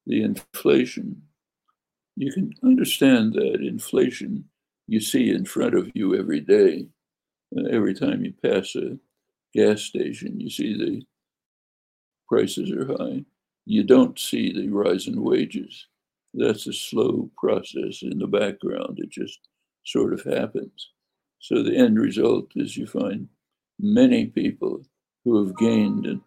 the 0.06 0.22
inflation. 0.22 1.22
You 2.18 2.32
can 2.34 2.52
understand 2.64 3.34
that 3.34 3.62
inflation 3.62 4.46
you 4.88 5.00
see 5.00 5.30
in 5.30 5.46
front 5.46 5.76
of 5.76 5.92
you 5.94 6.16
every 6.16 6.42
day. 6.42 6.88
Uh, 7.58 7.64
every 7.70 7.94
time 7.94 8.26
you 8.26 8.34
pass 8.44 8.76
a 8.76 8.98
gas 9.58 9.82
station, 9.82 10.40
you 10.40 10.50
see 10.50 10.78
the 10.78 11.02
prices 12.30 12.72
are 12.72 12.86
high. 12.86 13.26
You 13.66 13.84
don't 13.84 14.18
see 14.20 14.54
the 14.54 14.70
rise 14.70 15.08
in 15.08 15.22
wages. 15.24 15.88
That's 16.34 16.68
a 16.68 16.74
slow 16.74 17.30
process 17.38 18.04
in 18.04 18.20
the 18.20 18.28
background. 18.28 19.00
It 19.00 19.10
just 19.10 19.40
sort 19.86 20.14
of 20.14 20.24
happens. 20.24 20.92
So 21.40 21.64
the 21.64 21.76
end 21.76 22.00
result 22.00 22.52
is 22.56 22.78
you 22.78 22.86
find 22.86 23.28
many 23.80 24.28
people 24.28 24.84
who 25.24 25.44
have 25.44 25.58
gained 25.58 26.22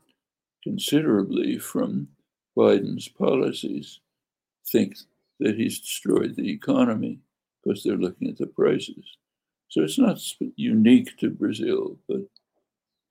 considerably 0.64 1.58
from 1.58 2.08
Biden's 2.56 3.08
policies 3.08 4.00
think 4.70 4.96
that 5.38 5.56
he's 5.56 5.80
destroyed 5.80 6.34
the 6.36 6.50
economy 6.50 7.20
because 7.62 7.82
they're 7.82 7.96
looking 7.96 8.28
at 8.28 8.38
the 8.38 8.46
prices. 8.46 9.04
So 9.68 9.82
it's 9.82 9.98
not 9.98 10.20
unique 10.56 11.16
to 11.18 11.30
Brazil, 11.30 11.96
but 12.08 12.22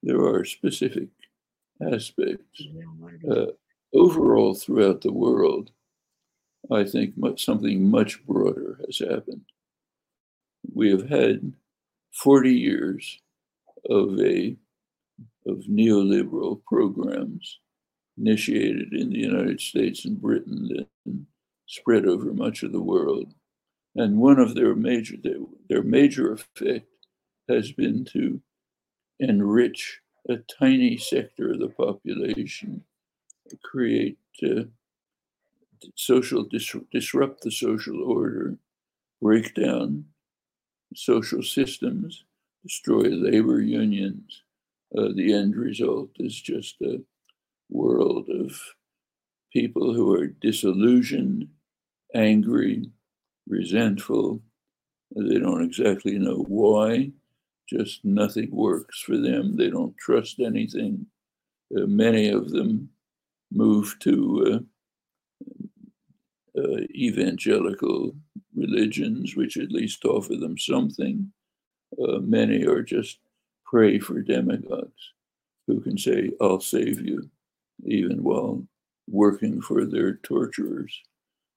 there 0.04 0.22
are 0.22 0.46
specific 0.46 1.10
aspects. 1.82 2.64
Uh, 3.30 3.48
overall, 3.94 4.54
throughout 4.54 5.02
the 5.02 5.14
world, 5.14 5.72
I 6.72 6.84
think 6.84 7.18
much, 7.18 7.44
something 7.44 7.90
much 7.90 8.24
broader 8.26 8.80
has 8.86 9.00
happened. 9.00 9.42
We 10.74 10.92
have 10.92 11.10
had 11.10 11.54
40 12.12 12.52
years 12.52 13.20
of 13.90 14.20
a 14.20 14.56
of 15.46 15.64
neoliberal 15.70 16.62
programs 16.66 17.60
initiated 18.18 18.94
in 18.94 19.10
the 19.10 19.20
United 19.20 19.60
States 19.60 20.06
and 20.06 20.22
Britain 20.22 20.86
and 21.06 21.26
spread 21.66 22.06
over 22.06 22.34
much 22.34 22.64
of 22.64 22.72
the 22.72 22.82
world. 22.82 23.34
And 23.96 24.18
one 24.18 24.40
of 24.40 24.54
their 24.54 24.76
major 24.76 25.16
their, 25.22 25.40
their 25.70 25.84
major 25.84 26.34
effect 26.34 26.88
has 27.48 27.72
been 27.72 28.06
to 28.06 28.42
enrich 29.20 30.02
a 30.30 30.38
tiny 30.60 30.98
sector 30.98 31.52
of 31.52 31.60
the 31.60 31.70
population, 31.70 32.84
create 33.64 34.20
uh, 34.44 34.64
social 35.96 36.44
dis- 36.44 36.76
disrupt 36.92 37.42
the 37.42 37.52
social 37.52 38.04
order, 38.04 38.58
break 39.22 39.54
down 39.56 40.06
social 40.96 41.44
systems, 41.44 42.26
destroy 42.64 43.04
labor 43.10 43.62
unions. 43.62 44.44
Uh, 44.98 45.10
the 45.16 45.34
end 45.34 45.56
result 45.56 46.10
is 46.18 46.40
just 46.42 46.82
a 46.82 47.02
world 47.70 48.30
of 48.30 48.60
people 49.54 49.94
who 49.94 50.14
are 50.14 50.28
disillusioned, 50.28 51.48
angry, 52.16 52.90
resentful. 53.48 54.42
They 55.16 55.40
don't 55.40 55.64
exactly 55.64 56.20
know 56.20 56.46
why, 56.48 57.12
just 57.70 58.04
nothing 58.04 58.50
works 58.52 59.00
for 59.02 59.18
them. 59.18 59.56
They 59.56 59.70
don't 59.70 59.98
trust 59.98 60.40
anything. 60.40 61.06
Uh, 61.76 61.86
many 61.86 62.30
of 62.30 62.50
them 62.50 62.90
move 63.52 63.96
to 64.00 64.66
uh, 66.58 66.60
uh, 66.60 66.82
evangelical 66.96 68.16
religions, 68.56 69.36
which 69.36 69.58
at 69.58 69.72
least 69.72 70.04
offer 70.06 70.36
them 70.36 70.58
something. 70.58 71.32
Uh, 72.02 72.20
many 72.20 72.66
are 72.66 72.82
just 72.82 73.20
prey 73.66 74.00
for 74.00 74.22
demagogues 74.22 75.14
who 75.68 75.80
can 75.82 75.98
say, 75.98 76.32
I'll 76.42 76.60
save 76.60 77.02
you, 77.02 77.30
even 77.86 78.24
while 78.24 78.64
working 79.08 79.62
for 79.62 79.86
their 79.86 80.16
torturers. 80.16 81.00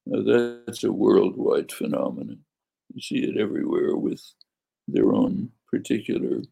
Now, 0.07 0.59
that's 0.67 0.85
a 0.85 0.93
worldwide 0.93 1.73
phenomenon. 1.73 2.41
You 2.95 3.01
see 3.01 3.25
it 3.25 3.39
everywhere 3.39 3.97
with 3.97 4.23
their 4.89 5.15
own 5.15 5.51
particular 5.73 6.43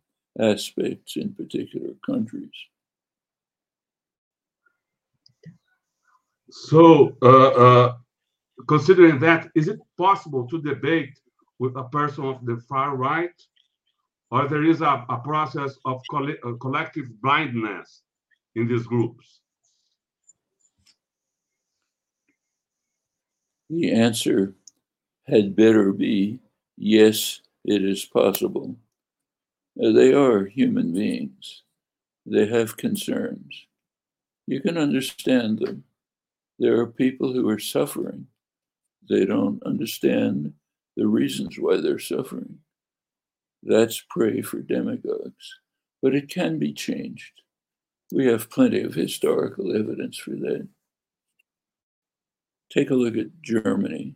aspects 0.40 1.16
in 1.16 1.34
particular 1.34 1.90
countries. 2.04 2.56
So, 6.50 7.16
uh, 7.22 7.50
uh, 7.64 7.96
considering 8.66 9.20
that, 9.20 9.50
is 9.54 9.68
it 9.68 9.78
possible 9.96 10.48
to 10.48 10.60
debate 10.60 11.16
with 11.58 11.76
a 11.76 11.84
person 11.84 12.24
of 12.24 12.44
the 12.44 12.56
far 12.68 12.96
right, 12.96 13.38
or 14.30 14.48
there 14.48 14.64
is 14.64 14.80
a, 14.80 15.04
a 15.08 15.18
process 15.18 15.76
of 15.84 16.00
coll 16.10 16.32
collective 16.60 17.08
blindness 17.22 18.02
in 18.56 18.66
these 18.66 18.86
groups? 18.86 19.40
The 23.68 23.92
answer 23.92 24.54
had 25.28 25.54
better 25.54 25.92
be 25.92 26.40
yes, 26.76 27.40
it 27.64 27.84
is 27.84 28.04
possible. 28.04 28.74
They 29.80 30.12
are 30.12 30.44
human 30.44 30.92
beings. 30.92 31.62
They 32.26 32.46
have 32.46 32.76
concerns. 32.76 33.66
You 34.46 34.60
can 34.60 34.76
understand 34.76 35.58
them. 35.58 35.84
There 36.58 36.78
are 36.80 36.86
people 36.86 37.32
who 37.32 37.48
are 37.48 37.58
suffering. 37.58 38.26
They 39.08 39.24
don't 39.24 39.62
understand 39.62 40.52
the 40.98 41.06
reasons 41.06 41.56
why 41.58 41.80
they're 41.80 41.98
suffering. 41.98 42.58
That's 43.62 44.04
prey 44.10 44.42
for 44.42 44.60
demagogues. 44.60 45.60
But 46.02 46.14
it 46.14 46.28
can 46.28 46.58
be 46.58 46.74
changed. 46.74 47.40
We 48.12 48.26
have 48.26 48.50
plenty 48.50 48.82
of 48.82 48.94
historical 48.94 49.74
evidence 49.74 50.18
for 50.18 50.32
that. 50.32 50.68
Take 52.70 52.90
a 52.90 52.94
look 52.94 53.16
at 53.16 53.40
Germany. 53.40 54.14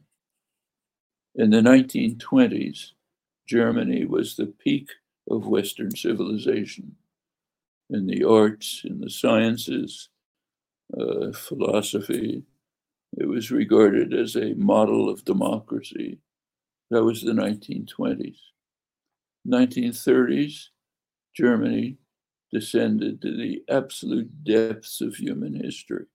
In 1.37 1.49
the 1.49 1.63
1920s, 1.63 2.91
Germany 3.47 4.05
was 4.05 4.37
the 4.37 4.47
peak 4.47 4.91
of 5.31 5.47
Western 5.47 5.95
civilization 5.95 6.97
in 7.91 8.07
the 8.07 8.25
arts, 8.25 8.83
in 8.85 9.01
the 9.01 9.11
sciences, 9.11 10.09
uh, 10.99 11.33
philosophy. 11.33 12.43
It 13.19 13.27
was 13.27 13.51
regarded 13.51 14.13
as 14.13 14.37
a 14.37 14.55
model 14.55 15.09
of 15.09 15.25
democracy. 15.25 16.19
That 16.91 17.05
was 17.05 17.23
the 17.23 17.33
1920s. 17.33 18.39
1930s, 19.47 20.69
Germany 21.35 21.99
descended 22.53 23.21
to 23.21 23.37
the 23.37 23.63
absolute 23.69 24.45
depths 24.45 25.01
of 25.01 25.17
human 25.17 25.55
history. 25.55 26.07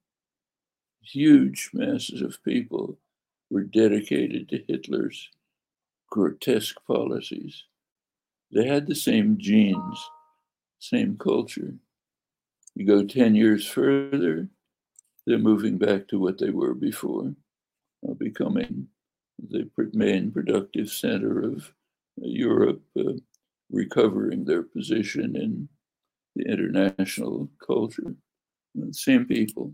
Huge 1.02 1.70
masses 1.72 2.22
of 2.22 2.42
people 2.44 2.98
were 3.50 3.62
dedicated 3.64 4.48
to 4.48 4.64
Hitler's 4.66 5.28
grotesque 6.10 6.76
policies. 6.86 7.64
They 8.52 8.66
had 8.66 8.86
the 8.86 8.94
same 8.94 9.38
genes, 9.38 10.10
same 10.78 11.16
culture. 11.16 11.74
You 12.74 12.86
go 12.86 13.04
10 13.04 13.34
years 13.34 13.66
further, 13.66 14.48
they're 15.26 15.38
moving 15.38 15.78
back 15.78 16.08
to 16.08 16.18
what 16.18 16.38
they 16.38 16.50
were 16.50 16.74
before, 16.74 17.34
uh, 18.08 18.14
becoming 18.14 18.88
the 19.48 19.70
main 19.92 20.30
productive 20.30 20.88
center 20.90 21.40
of 21.40 21.72
uh, 22.20 22.26
Europe, 22.26 22.82
uh, 22.98 23.12
recovering 23.70 24.44
their 24.44 24.62
position 24.62 25.36
in 25.36 25.68
the 26.36 26.44
international 26.50 27.48
culture. 27.64 28.14
Same 28.92 29.24
people. 29.24 29.72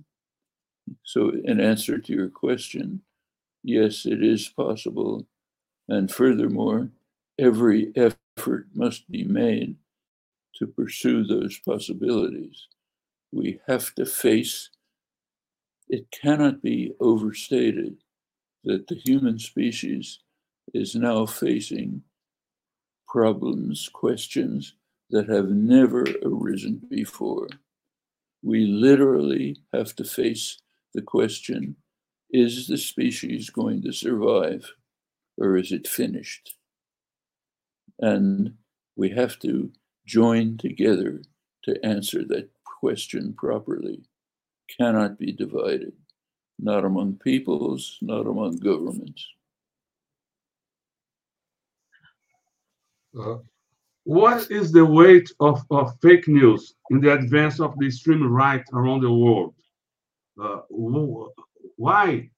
So, 1.03 1.33
in 1.45 1.61
answer 1.61 1.99
to 1.99 2.12
your 2.12 2.29
question, 2.29 3.03
yes, 3.62 4.07
it 4.07 4.23
is 4.23 4.49
possible. 4.49 5.27
And 5.89 6.11
furthermore, 6.11 6.91
every 7.38 7.92
effort 7.96 8.66
must 8.75 9.11
be 9.11 9.25
made 9.25 9.77
to 10.57 10.66
pursue 10.66 11.25
those 11.25 11.59
possibilities. 11.59 12.68
We 13.33 13.61
have 13.66 13.94
to 13.96 14.07
face 14.07 14.70
it 15.88 16.11
cannot 16.11 16.62
be 16.62 16.94
overstated 16.99 17.96
that 18.64 18.88
the 18.88 18.96
human 18.96 19.38
species 19.38 20.18
is 20.75 20.96
now 20.96 21.27
facing 21.27 22.03
problems, 23.07 23.88
questions 23.92 24.75
that 25.11 25.29
have 25.29 25.51
never 25.51 26.05
arisen 26.25 26.83
before. 26.90 27.46
We 28.42 28.66
literally 28.66 29.57
have 29.72 29.94
to 29.96 30.05
face 30.05 30.59
the 30.94 31.03
question 31.03 31.77
is 32.31 32.66
the 32.66 32.77
species 32.77 33.51
going 33.51 33.83
to 33.83 33.92
survive 33.92 34.72
or 35.38 35.57
is 35.57 35.70
it 35.70 35.87
finished? 35.87 36.57
And 38.01 38.55
we 38.97 39.09
have 39.11 39.39
to 39.41 39.71
join 40.07 40.59
together 40.59 41.23
to 41.65 41.85
answer 41.85 42.25
that 42.25 42.49
question 42.65 43.35
properly 43.35 44.03
cannot 44.79 45.19
be 45.19 45.33
divided, 45.33 45.93
not 46.59 46.85
among 46.85 47.17
peoples, 47.17 47.99
not 48.01 48.27
among 48.27 48.59
governments. 48.59 49.27
Uh, 53.19 53.37
what 54.05 54.51
is 54.51 54.71
the 54.71 54.85
weight 54.85 55.31
of, 55.41 55.65
of 55.71 55.97
fake 56.01 56.29
news 56.29 56.75
in 56.91 57.01
the 57.01 57.13
advance 57.13 57.59
of 57.61 57.77
the 57.79 57.87
extreme 57.87 58.23
right 58.31 58.65
around 58.73 59.01
the 59.01 59.13
world? 59.13 59.55
Uh, 60.41 60.61
why 61.77 62.29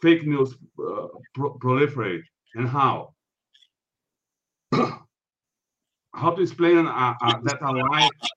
fake 0.00 0.26
news 0.26 0.54
uh, 0.78 1.06
pro 1.34 1.58
proliferate 1.58 2.24
and 2.54 2.68
how? 2.68 3.14
how 6.14 6.30
to 6.30 6.42
explain 6.42 6.86
uh, 6.86 7.14
uh, 7.20 7.38
that 7.42 7.58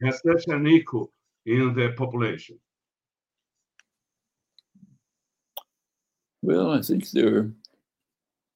has 0.04 0.22
such 0.26 0.48
an 0.48 0.68
echo 0.68 1.10
in 1.46 1.74
the 1.74 1.94
population? 1.98 2.60
Well, 6.42 6.72
I 6.72 6.82
think 6.82 7.10
there 7.12 7.38
are, 7.38 7.52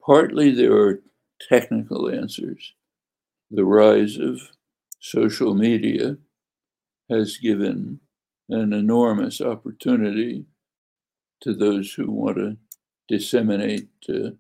partly 0.06 0.52
there 0.52 0.76
are 0.76 1.02
technical 1.48 2.10
answers. 2.10 2.74
The 3.52 3.65
rise 3.65 4.18
of 4.18 4.39
social 5.00 5.56
media 5.56 6.18
has 7.10 7.38
given 7.38 8.00
an 8.50 8.74
enormous 8.74 9.42
opportunity 9.42 10.46
to 11.42 11.54
those 11.54 11.94
who 11.94 12.12
want 12.12 12.38
to 12.38 12.58
disseminate 13.08 13.89
uh, 14.10 14.32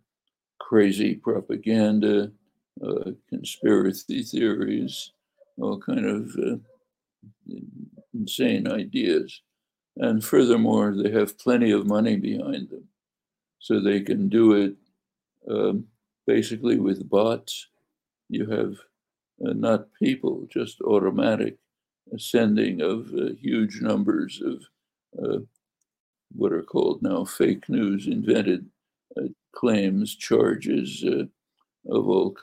crazy 0.59 1.15
propaganda, 1.15 2.31
uh, 2.83 3.11
conspiracy 3.27 4.23
theories, 4.23 5.11
all 5.57 5.79
kind 5.79 6.05
of 6.05 6.35
uh, 6.37 7.55
insane 8.13 8.71
ideas. 8.71 9.41
And 9.97 10.23
furthermore, 10.23 10.95
they 10.95 11.11
have 11.11 11.37
plenty 11.37 11.71
of 11.71 11.85
money 11.85 12.15
behind 12.15 12.69
them. 12.69 12.85
So 13.59 13.79
they 13.79 13.99
can 13.99 14.29
do 14.29 14.53
it 14.53 14.75
um, 15.49 15.85
basically 16.25 16.79
with 16.79 17.09
bots. 17.09 17.67
You 18.29 18.45
have 18.49 18.75
uh, 19.45 19.53
not 19.53 19.93
people, 20.01 20.47
just 20.49 20.79
automatic 20.81 21.57
sending 22.17 22.81
of 22.81 23.11
uh, 23.13 23.33
huge 23.39 23.81
numbers 23.81 24.41
of 24.43 24.63
uh, 25.21 25.39
what 26.31 26.53
are 26.53 26.63
called 26.63 27.01
now 27.01 27.25
fake 27.25 27.67
news, 27.67 28.07
invented 28.07 28.65
claims, 29.53 30.15
charges 30.15 31.03
of 31.87 32.07
all 32.07 32.35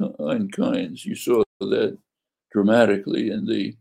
kinds. 0.52 1.04
You 1.04 1.14
saw 1.14 1.42
that 1.60 1.98
dramatically 2.52 3.30
in 3.30 3.46
the 3.46 3.76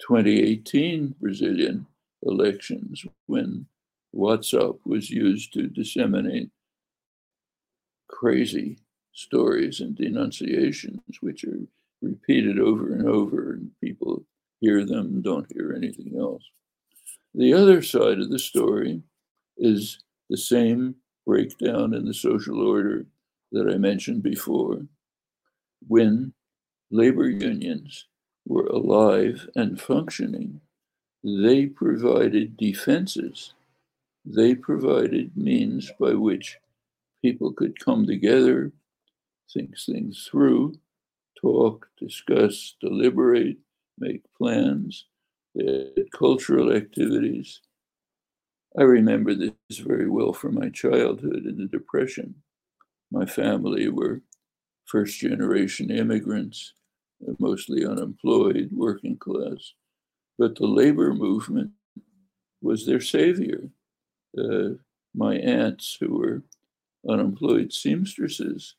2018 0.00 1.14
Brazilian 1.20 1.86
elections 2.22 3.04
when 3.26 3.66
WhatsApp 4.14 4.78
was 4.84 5.10
used 5.10 5.52
to 5.54 5.68
disseminate 5.68 6.50
crazy 8.08 8.78
stories 9.12 9.80
and 9.80 9.96
denunciations, 9.96 11.00
which 11.20 11.44
are 11.44 11.58
repeated 12.00 12.58
over 12.58 12.92
and 12.92 13.08
over, 13.08 13.52
and 13.52 13.70
people 13.80 14.24
hear 14.60 14.84
them 14.84 15.22
don't 15.22 15.50
hear 15.52 15.72
anything 15.76 16.16
else. 16.18 16.42
The 17.34 17.54
other 17.54 17.82
side 17.82 18.18
of 18.18 18.30
the 18.30 18.38
story 18.38 19.02
is 19.56 20.02
the 20.28 20.36
same 20.36 20.96
breakdown 21.26 21.94
in 21.94 22.04
the 22.04 22.14
social 22.14 22.60
order 22.66 23.06
that 23.52 23.70
I 23.72 23.78
mentioned 23.78 24.22
before. 24.22 24.82
When 25.86 26.32
labor 26.90 27.28
unions 27.28 28.06
were 28.46 28.66
alive 28.66 29.48
and 29.54 29.80
functioning, 29.80 30.60
they 31.22 31.66
provided 31.66 32.56
defenses. 32.56 33.54
They 34.24 34.54
provided 34.54 35.36
means 35.36 35.92
by 35.98 36.14
which 36.14 36.58
people 37.22 37.52
could 37.52 37.78
come 37.78 38.06
together, 38.06 38.72
think 39.52 39.78
things 39.78 40.28
through, 40.30 40.78
talk, 41.40 41.88
discuss, 41.98 42.74
deliberate, 42.80 43.58
make 43.98 44.22
plans, 44.36 45.06
cultural 46.12 46.72
activities. 46.72 47.60
I 48.78 48.82
remember 48.82 49.34
this 49.34 49.78
very 49.78 50.08
well 50.08 50.32
from 50.32 50.54
my 50.54 50.70
childhood 50.70 51.44
in 51.44 51.58
the 51.58 51.66
Depression. 51.66 52.34
My 53.12 53.26
family 53.26 53.90
were 53.90 54.22
first 54.86 55.18
generation 55.18 55.90
immigrants, 55.90 56.72
mostly 57.38 57.84
unemployed, 57.84 58.70
working 58.72 59.18
class. 59.18 59.74
But 60.38 60.56
the 60.56 60.66
labor 60.66 61.12
movement 61.12 61.72
was 62.62 62.86
their 62.86 63.02
savior. 63.02 63.68
Uh, 64.36 64.76
my 65.14 65.36
aunts, 65.36 65.98
who 66.00 66.16
were 66.16 66.42
unemployed 67.06 67.70
seamstresses, 67.70 68.76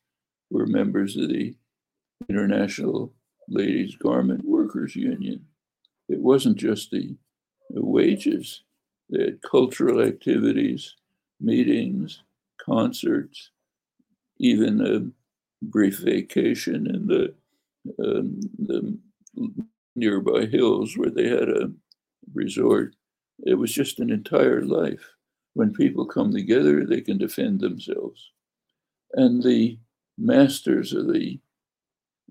were 0.50 0.66
members 0.66 1.16
of 1.16 1.30
the 1.30 1.56
International 2.28 3.14
Ladies 3.48 3.96
Garment 3.96 4.44
Workers 4.44 4.96
Union. 4.96 5.46
It 6.10 6.20
wasn't 6.20 6.58
just 6.58 6.90
the, 6.90 7.16
the 7.70 7.86
wages, 7.86 8.64
they 9.12 9.26
had 9.26 9.42
cultural 9.44 10.02
activities, 10.02 10.96
meetings, 11.40 12.24
concerts, 12.60 13.52
even 14.40 14.82
a 14.82 15.66
brief 15.66 16.00
vacation 16.00 16.88
in 16.88 17.08
the, 17.08 17.34
um, 18.04 18.40
the 18.60 18.98
nearby 19.96 20.46
hills 20.46 20.98
where 20.98 21.10
they 21.10 21.28
had 21.28 21.50
a 21.50 21.72
resort. 22.34 22.96
It 23.46 23.56
was 23.56 23.74
just 23.74 24.00
an 24.00 24.10
entire 24.10 24.62
life. 24.62 25.04
When 25.54 25.74
people 25.74 26.06
come 26.06 26.32
together, 26.32 26.86
they 26.86 27.02
can 27.02 27.18
defend 27.18 27.60
themselves. 27.60 28.32
And 29.14 29.44
the 29.44 29.78
masters 30.18 30.94
of 30.94 31.12
the 31.12 31.40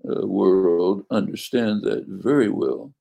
uh, 0.09 0.27
world 0.27 1.05
understand 1.09 1.83
that 1.83 2.05
very 2.07 2.49
well. 2.49 2.93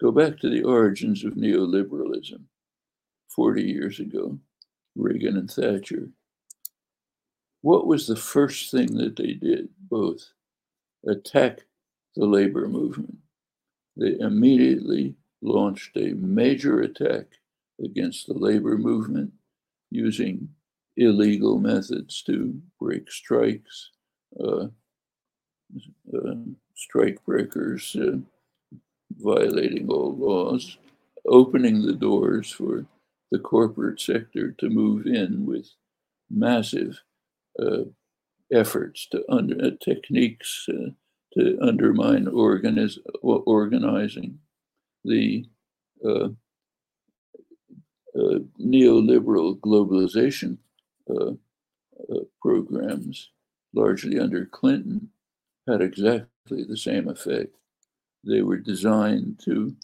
Go 0.00 0.12
back 0.12 0.38
to 0.38 0.48
the 0.48 0.62
origins 0.62 1.24
of 1.24 1.34
neoliberalism 1.34 2.40
40 3.34 3.62
years 3.62 4.00
ago, 4.00 4.38
Reagan 4.96 5.36
and 5.36 5.50
Thatcher. 5.50 6.08
What 7.62 7.86
was 7.86 8.06
the 8.06 8.16
first 8.16 8.70
thing 8.70 8.96
that 8.96 9.16
they 9.16 9.34
did? 9.34 9.68
Both 9.90 10.30
attack 11.06 11.60
the 12.16 12.26
labor 12.26 12.68
movement. 12.68 13.18
They 13.96 14.18
immediately 14.20 15.14
launched 15.42 15.96
a 15.96 16.14
major 16.14 16.80
attack 16.82 17.26
against 17.82 18.26
the 18.26 18.34
labor 18.34 18.76
movement 18.78 19.32
using 19.90 20.48
illegal 20.96 21.58
methods 21.58 22.22
to 22.22 22.60
break 22.80 23.10
strikes, 23.10 23.90
uh, 24.40 24.66
uh, 26.14 26.34
strike 26.74 27.24
breakers 27.24 27.96
uh, 27.96 28.16
violating 29.18 29.88
all 29.88 30.16
laws, 30.16 30.78
opening 31.26 31.82
the 31.82 31.92
doors 31.92 32.50
for 32.50 32.84
the 33.30 33.38
corporate 33.38 34.00
sector 34.00 34.52
to 34.52 34.68
move 34.68 35.06
in 35.06 35.44
with 35.44 35.68
massive 36.30 37.00
efforts 38.52 39.06
to 39.08 39.22
under 39.28 39.56
uh, 39.64 39.70
techniques 39.82 40.66
uh, 40.70 40.90
to 41.34 41.58
undermine 41.60 42.26
organiz- 42.26 42.98
organizing 43.22 44.38
the 45.04 45.44
uh, 46.04 46.28
neoliberal 48.60 49.58
globalization 49.60 50.58
programs, 52.40 53.30
largely 53.74 54.18
under 54.18 54.46
Clinton, 54.46 55.08
had 55.68 55.82
exactly 55.82 56.64
the 56.64 56.76
same 56.76 57.08
effect. 57.08 57.54
They 58.24 58.42
were 58.42 58.56
designed 58.56 59.40
to 59.44 59.76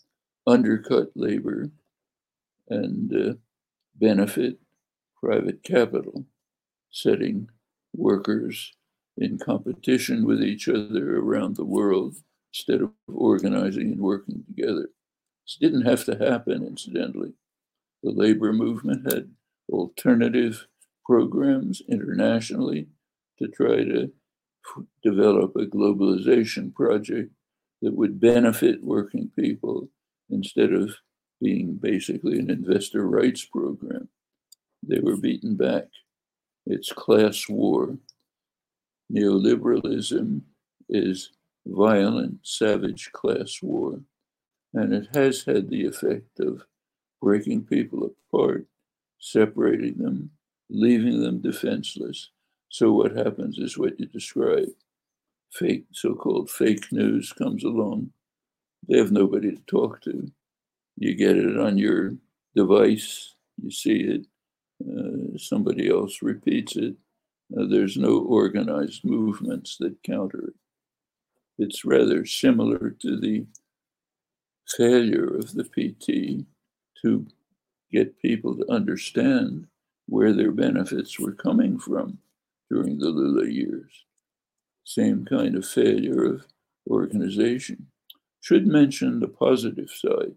undercut 0.46 1.10
labor 1.14 1.70
and 2.68 3.14
uh, 3.14 3.34
benefit 3.96 4.58
private 5.20 5.62
capital, 5.62 6.24
setting 6.90 7.48
workers 7.94 8.72
in 9.16 9.38
competition 9.38 10.26
with 10.26 10.42
each 10.42 10.68
other 10.68 11.18
around 11.18 11.56
the 11.56 11.64
world 11.64 12.16
instead 12.52 12.82
of 12.82 12.90
organizing 13.08 13.92
and 13.92 14.00
working 14.00 14.44
together. 14.46 14.88
This 15.46 15.56
didn't 15.60 15.86
have 15.86 16.04
to 16.06 16.16
happen, 16.16 16.66
incidentally. 16.66 17.32
The 18.02 18.10
labor 18.10 18.52
movement 18.52 19.12
had 19.12 19.30
alternative 19.70 20.66
programs 21.04 21.82
internationally 21.88 22.88
to 23.38 23.48
try 23.48 23.84
to 23.84 24.12
develop 25.02 25.54
a 25.56 25.66
globalization 25.66 26.74
project 26.74 27.30
that 27.82 27.94
would 27.94 28.20
benefit 28.20 28.82
working 28.82 29.30
people 29.38 29.88
instead 30.30 30.72
of 30.72 30.94
being 31.40 31.78
basically 31.80 32.38
an 32.38 32.50
investor 32.50 33.06
rights 33.06 33.44
program. 33.44 34.08
They 34.82 35.00
were 35.00 35.16
beaten 35.16 35.56
back. 35.56 35.84
It's 36.66 36.92
class 36.92 37.48
war. 37.48 37.96
Neoliberalism 39.12 40.40
is 40.88 41.30
violent, 41.66 42.38
savage 42.42 43.12
class 43.12 43.60
war. 43.62 44.00
And 44.72 44.92
it 44.92 45.08
has 45.14 45.44
had 45.44 45.68
the 45.68 45.86
effect 45.86 46.40
of 46.40 46.64
breaking 47.20 47.64
people 47.64 48.10
apart, 48.32 48.66
separating 49.18 49.98
them, 49.98 50.30
leaving 50.68 51.22
them 51.22 51.40
defenseless, 51.40 52.30
so 52.74 52.92
what 52.92 53.16
happens 53.16 53.58
is 53.58 53.78
what 53.78 54.00
you 54.00 54.06
describe 54.06 54.66
fake, 55.52 55.84
so-called 55.92 56.50
fake 56.50 56.90
news 56.90 57.32
comes 57.32 57.62
along, 57.62 58.10
they 58.88 58.98
have 58.98 59.12
nobody 59.12 59.52
to 59.52 59.62
talk 59.68 60.00
to. 60.02 60.28
You 60.96 61.14
get 61.14 61.36
it 61.36 61.56
on 61.56 61.78
your 61.78 62.14
device, 62.56 63.36
you 63.62 63.70
see 63.70 64.00
it, 64.00 64.26
uh, 64.88 65.38
somebody 65.38 65.88
else 65.88 66.22
repeats 66.22 66.76
it. 66.76 66.94
Uh, 67.56 67.64
there's 67.68 67.96
no 67.96 68.18
organized 68.18 69.04
movements 69.04 69.76
that 69.78 70.02
counter 70.02 70.48
it. 70.48 70.54
It's 71.58 71.84
rather 71.84 72.26
similar 72.26 72.90
to 73.00 73.18
the 73.18 73.46
failure 74.66 75.26
of 75.26 75.54
the 75.54 75.64
PT 75.64 76.46
to 77.02 77.26
get 77.92 78.20
people 78.20 78.56
to 78.56 78.70
understand 78.70 79.66
where 80.06 80.32
their 80.32 80.50
benefits 80.50 81.18
were 81.18 81.32
coming 81.32 81.78
from 81.78 82.18
during 82.70 82.98
the 82.98 83.08
Lula 83.08 83.48
years. 83.48 84.04
Same 84.84 85.24
kind 85.24 85.54
of 85.56 85.66
failure 85.66 86.24
of 86.24 86.46
organization. 86.90 87.86
Should 88.40 88.66
mention 88.66 89.20
the 89.20 89.28
positive 89.28 89.90
side. 89.90 90.34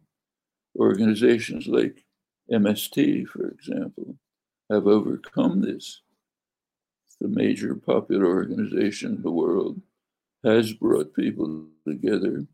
Organizations 0.80 1.68
like 1.68 2.06
MST, 2.52 3.28
for 3.28 3.50
example, 3.50 4.16
have 4.70 4.88
overcome 4.88 5.62
this. 5.62 6.02
The 7.20 7.28
major 7.28 7.76
popular 7.76 8.28
organization 8.28 9.16
in 9.16 9.22
the 9.22 9.32
world 9.32 9.82
has 10.44 10.74
brought 10.74 11.16
people 11.16 11.66
together, 11.88 12.46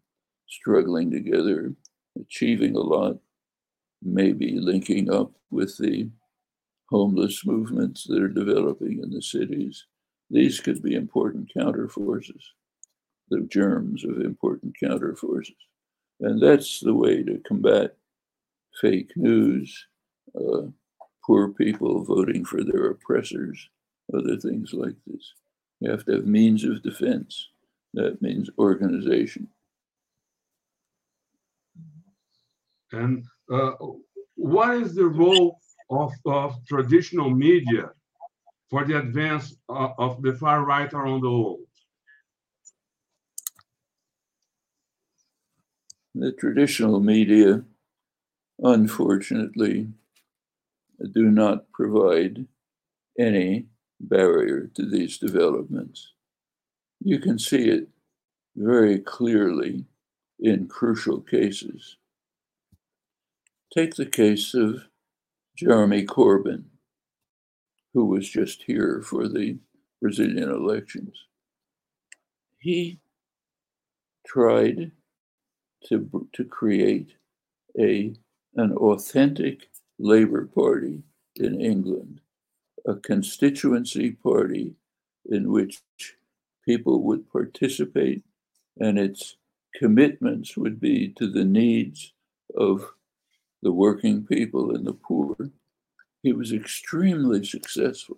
struggling 0.48 1.12
together, 1.12 1.74
achieving 2.20 2.76
a 2.76 2.80
lot, 2.80 3.18
maybe 4.02 4.58
linking 4.60 5.12
up 5.12 5.32
with 5.50 5.78
the 5.78 6.10
homeless 6.90 7.46
movements 7.46 8.06
that 8.06 8.22
are 8.22 8.30
developing 8.30 9.02
in 9.04 9.10
the 9.10 9.22
cities. 9.22 9.86
These 10.30 10.60
could 10.60 10.82
be 10.82 10.96
important 10.96 11.52
counterforces, 11.56 12.42
the 13.30 13.42
germs 13.42 14.06
of 14.06 14.22
important 14.22 14.76
counterforces. 14.82 15.56
And 16.20 16.42
that's 16.42 16.80
the 16.80 16.94
way 16.94 17.24
to 17.24 17.42
combat 17.46 17.98
fake 18.80 19.12
news, 19.16 19.88
uh, 20.36 20.68
poor 21.26 21.50
people 21.50 22.04
voting 22.04 22.46
for 22.46 22.64
their 22.64 22.88
oppressors, 22.88 23.70
other 24.14 24.38
things 24.38 24.74
like 24.74 24.96
this. 25.08 25.34
You 25.80 25.92
have 25.92 26.06
to 26.06 26.14
have 26.14 26.26
means 26.26 26.64
of 26.64 26.84
defense. 26.84 27.50
That 27.94 28.22
means 28.22 28.50
organization. 28.58 29.48
And 32.92 33.26
uh, 33.52 33.72
what 34.36 34.76
is 34.78 34.96
the 34.96 35.06
role 35.06 35.60
of, 35.90 36.12
of 36.26 36.56
traditional 36.68 37.30
media 37.30 37.92
for 38.70 38.86
the 38.86 38.98
advance 38.98 39.56
of, 39.70 39.92
of 39.98 40.22
the 40.22 40.34
far 40.34 40.64
right 40.64 40.92
around 40.94 41.22
the 41.22 41.30
world? 41.30 41.60
The 46.16 46.32
traditional 46.34 47.00
media, 47.00 47.64
unfortunately, 48.60 49.88
do 51.12 51.30
not 51.30 51.72
provide 51.72 52.46
any 53.20 53.66
barrier 54.00 54.70
to 54.76 54.90
these 54.90 55.18
developments. 55.18 56.14
You 57.00 57.20
can 57.20 57.38
see 57.38 57.70
it 57.70 57.88
very 58.56 59.00
clearly 59.00 59.86
in 60.40 60.68
crucial 60.68 61.20
cases. 61.22 61.98
Take 63.76 63.96
the 63.96 64.06
case 64.06 64.54
of 64.54 64.84
Jeremy 65.58 66.06
Corbyn, 66.06 66.64
who 67.94 68.06
was 68.06 68.30
just 68.30 68.64
here 68.64 69.02
for 69.04 69.28
the 69.28 69.58
Brazilian 70.02 70.50
elections. 70.50 71.16
He 72.60 73.00
tried 74.26 74.92
to, 75.88 76.30
to 76.34 76.44
create 76.46 77.16
a, 77.80 78.14
an 78.56 78.74
authentic 78.74 79.68
Labour 80.04 80.50
Party 80.54 81.02
in 81.38 81.62
England, 81.62 82.20
a 82.86 82.96
constituency 82.96 84.12
party 84.12 84.76
in 85.30 85.50
which 85.50 85.82
people 86.66 87.02
would 87.04 87.32
participate 87.32 88.22
and 88.82 89.00
its 89.00 89.38
commitments 89.74 90.58
would 90.58 90.82
be 90.82 91.08
to 91.08 91.32
the 91.32 91.46
needs 91.46 92.12
of 92.58 92.86
the 93.62 93.72
working 93.72 94.26
people 94.26 94.76
and 94.76 94.86
the 94.86 94.94
poor. 94.94 95.38
He 96.22 96.34
was 96.34 96.52
extremely 96.52 97.46
successful. 97.46 98.18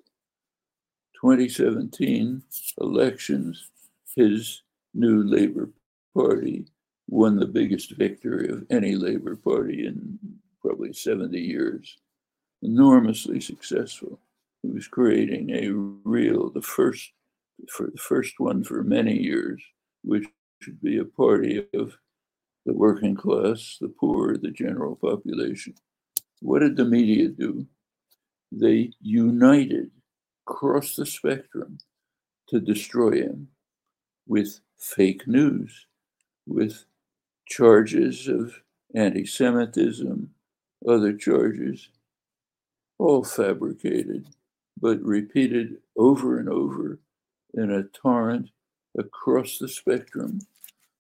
2017 1.22 2.42
elections, 2.82 3.70
his 4.16 4.64
new 4.96 5.22
Labour 5.22 5.70
Party 6.16 6.66
won 7.08 7.36
the 7.36 7.46
biggest 7.46 7.92
victory 7.92 8.50
of 8.50 8.66
any 8.72 8.96
Labour 8.96 9.36
Party 9.36 9.86
in 9.86 10.18
probably 10.66 10.94
70 10.94 11.38
years. 11.40 11.98
Enormously 12.64 13.40
successful. 13.40 14.20
He 14.64 14.70
was 14.70 14.88
creating 14.88 15.52
a 15.52 15.72
real, 15.72 16.50
the 16.50 16.62
first, 16.62 17.12
for 17.70 17.88
the 17.88 18.00
first 18.00 18.40
one 18.40 18.64
for 18.64 18.84
many 18.84 19.16
years, 19.16 19.62
which 20.04 20.26
should 20.62 20.82
be 20.82 20.98
a 20.98 21.06
party 21.06 21.64
of 21.76 21.98
the 22.66 22.74
working 22.74 23.16
class, 23.16 23.78
the 23.80 23.90
poor, 23.90 24.38
the 24.38 24.50
general 24.50 24.96
population. 24.96 25.76
What 26.42 26.60
did 26.60 26.78
the 26.78 26.86
media 26.86 27.30
do? 27.30 27.68
They 28.52 28.92
united 29.02 29.92
across 30.48 30.96
the 30.96 31.06
spectrum 31.06 31.78
to 32.50 32.60
destroy 32.60 33.22
him 33.22 33.50
with 34.28 34.60
fake 34.80 35.28
news, 35.28 35.86
with 36.48 36.86
charges 37.48 38.28
of 38.28 38.62
anti 38.96 39.26
Semitism, 39.26 40.32
other 40.88 41.14
charges, 41.14 41.90
all 42.98 43.24
fabricated, 43.24 44.28
but 44.80 45.02
repeated 45.02 45.78
over 45.98 46.40
and 46.40 46.50
over 46.50 47.00
in 47.54 47.72
a 47.72 47.84
torrent 47.84 48.50
across 48.98 49.58
the 49.58 49.68
spectrum 49.68 50.40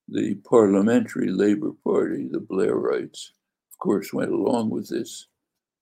the 0.07 0.35
Parliamentary 0.35 1.29
Labour 1.29 1.71
Party, 1.83 2.27
the 2.27 2.39
Blairites, 2.39 3.31
of 3.71 3.77
course, 3.79 4.13
went 4.13 4.31
along 4.31 4.69
with 4.69 4.89
this. 4.89 5.27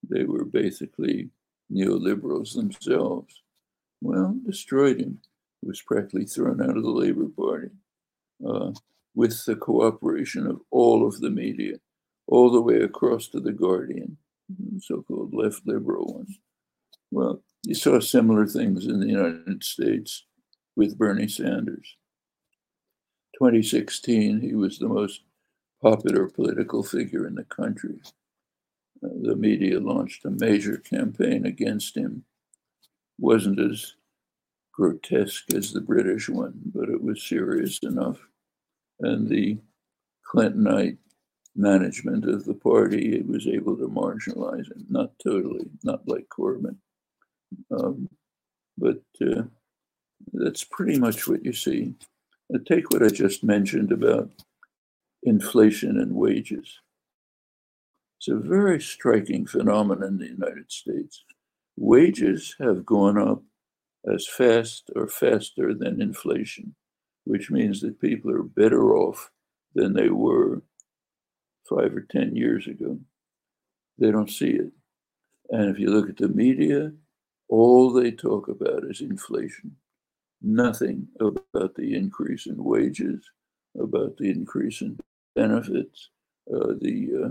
They 0.10 0.24
were 0.24 0.46
basically 0.46 1.30
neoliberals 1.72 2.56
themselves. 2.56 3.42
Well, 4.02 4.38
destroyed 4.46 5.00
him. 5.00 5.20
He 5.62 5.68
was 5.68 5.82
practically 5.82 6.26
thrown 6.26 6.62
out 6.62 6.78
of 6.78 6.84
the 6.84 6.90
Labour 6.90 7.28
Party 7.38 7.70
uh, 8.46 8.72
with 9.16 9.46
the 9.46 9.56
cooperation 9.56 10.48
of 10.48 10.62
all 10.72 11.06
of 11.06 11.20
the 11.20 11.30
media, 11.30 11.76
all 12.28 12.52
the 12.52 12.62
way 12.62 12.78
across 12.78 13.28
to 13.30 13.40
The 13.40 13.52
Guardian, 13.52 14.18
so 14.80 15.04
called 15.04 15.34
left 15.34 15.66
liberal 15.66 16.14
one. 16.14 16.28
Well, 17.12 17.44
you 17.64 17.76
saw 17.76 18.00
similar 18.00 18.48
things 18.48 18.86
in 18.88 19.00
the 19.00 19.08
United 19.08 19.64
States 19.64 20.26
with 20.76 20.98
Bernie 20.98 21.28
Sanders. 21.28 21.96
2016, 23.38 24.42
he 24.42 24.56
was 24.56 24.80
the 24.80 24.88
most 24.88 25.22
popular 25.82 26.28
political 26.28 26.84
figure 26.84 27.28
in 27.28 27.36
the 27.36 27.44
country. 27.44 28.00
Uh, 29.04 29.10
the 29.22 29.36
media 29.36 29.80
launched 29.80 30.26
a 30.26 30.30
major 30.30 30.78
campaign 30.78 31.46
against 31.46 31.98
him. 31.98 32.24
Wasn't 33.20 33.60
as 33.60 33.96
grotesque 34.72 35.54
as 35.54 35.72
the 35.72 35.82
British 35.82 36.30
one, 36.30 36.54
but 36.74 36.90
it 36.90 37.02
was 37.02 37.24
serious 37.24 37.80
enough. 37.84 38.18
And 39.00 39.30
the 39.30 39.60
Clintonite 40.34 40.98
management 41.56 42.26
of 42.26 42.46
the 42.46 42.54
party 42.54 43.16
it 43.16 43.28
was 43.28 43.48
able 43.48 43.78
to 43.78 43.88
marginalize 43.88 44.72
him, 44.72 44.86
not 44.90 45.12
totally, 45.24 45.70
not 45.84 46.08
like 46.08 46.28
Corbyn. 46.30 46.78
Um, 47.72 48.10
but 48.78 49.02
uh, 49.22 49.44
that's 50.34 50.64
pretty 50.64 51.00
much 51.00 51.28
what 51.28 51.46
you 51.46 51.54
see. 51.54 51.94
Now 52.50 52.60
take 52.66 52.90
what 52.92 53.04
I 53.04 53.10
just 53.10 53.44
mentioned 53.44 53.92
about 53.92 54.32
inflation 55.24 56.00
and 56.00 56.16
wages. 56.16 56.80
It's 58.20 58.28
a 58.30 58.36
very 58.36 58.82
striking 58.82 59.46
phenomenon 59.46 60.08
in 60.08 60.18
the 60.18 60.28
United 60.28 60.72
States. 60.72 61.24
Wages 61.78 62.56
have 62.60 62.86
gone 62.86 63.18
up 63.18 63.44
as 64.12 64.28
fast 64.28 64.90
or 64.96 65.08
faster 65.08 65.74
than 65.74 66.02
inflation, 66.02 66.76
which 67.26 67.52
means 67.52 67.82
that 67.82 68.02
people 68.02 68.32
are 68.32 68.44
better 68.44 68.96
off 68.96 69.30
than 69.76 69.94
they 69.94 70.10
were 70.10 70.62
five 71.76 71.96
or 71.96 72.02
10 72.10 72.36
years 72.36 72.68
ago. 72.68 73.00
They 73.98 74.12
don't 74.12 74.30
see 74.30 74.52
it. 74.52 74.72
And 75.50 75.70
if 75.70 75.80
you 75.80 75.90
look 75.90 76.10
at 76.10 76.18
the 76.18 76.30
media, 76.30 76.92
all 77.50 77.92
they 77.92 78.12
talk 78.12 78.48
about 78.48 78.84
is 78.86 79.02
inflation 79.02 79.76
nothing 80.44 81.08
about 81.20 81.74
the 81.76 81.96
increase 81.96 82.46
in 82.46 82.62
wages, 82.62 83.24
about 83.80 84.18
the 84.18 84.30
increase 84.30 84.82
in 84.82 85.00
benefits, 85.36 86.10
uh, 86.54 86.74
the 86.82 87.10
uh, 87.24 87.30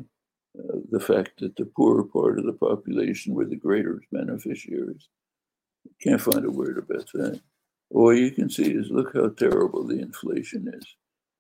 uh, 0.59 0.79
the 0.91 1.01
fact 1.01 1.41
that 1.41 1.57
the 1.57 1.65
poorer 1.65 2.05
part 2.05 2.39
of 2.39 2.45
the 2.45 2.53
population 2.53 3.35
were 3.35 3.47
the 3.47 3.57
greater 3.57 4.03
beneficiaries. 4.11 5.09
Can't 6.03 6.21
find 6.21 6.45
a 6.45 6.51
word 6.51 6.79
about 6.79 7.09
that. 7.15 7.41
All 7.91 8.15
you 8.15 8.31
can 8.31 8.51
see 8.51 8.73
is 8.73 8.91
look 8.91 9.15
how 9.15 9.29
terrible 9.31 9.87
the 9.87 10.01
inflation 10.01 10.71
is. 10.75 10.87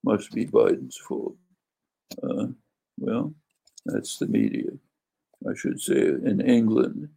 Must 0.04 0.32
be 0.32 0.46
Biden's 0.46 0.96
fault. 0.96 1.36
Well, 2.98 3.34
that's 3.86 4.18
the 4.18 4.26
media. 4.26 4.70
I 5.48 5.54
should 5.56 5.80
say 5.80 5.98
in 6.00 6.40
England, 6.40 7.10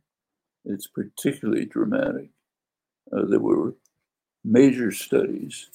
it's 0.66 0.88
particularly 0.88 1.66
dramatic. 1.66 2.30
Uh, 3.12 3.26
there 3.26 3.40
were 3.40 3.76
major 4.44 4.92
studies 4.92 5.70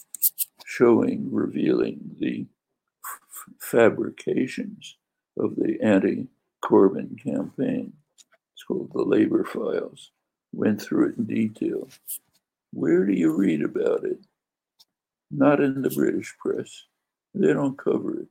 showing, 0.67 1.33
revealing 1.33 2.17
the 2.19 2.47
f- 3.05 3.55
fabrications 3.61 4.97
of 5.39 5.57
the 5.57 5.79
anti 5.83 6.29
Corbyn 6.65 7.23
campaign. 7.23 7.95
It's 8.55 8.65
called 8.65 8.93
the 8.93 9.03
Labor 9.05 9.45
Files. 9.45 10.11
Went 10.53 10.83
through 10.83 11.11
it 11.11 11.19
in 11.19 11.25
detail. 11.27 11.89
Where 12.73 13.07
do 13.07 13.13
you 13.13 13.33
read 13.37 13.63
about 13.63 14.05
it? 14.05 14.21
Not 15.31 15.61
in 15.61 15.83
the 15.83 15.91
British 15.91 16.37
press. 16.39 16.85
They 17.35 17.53
don't 17.53 17.79
cover 17.79 18.21
it. 18.23 18.29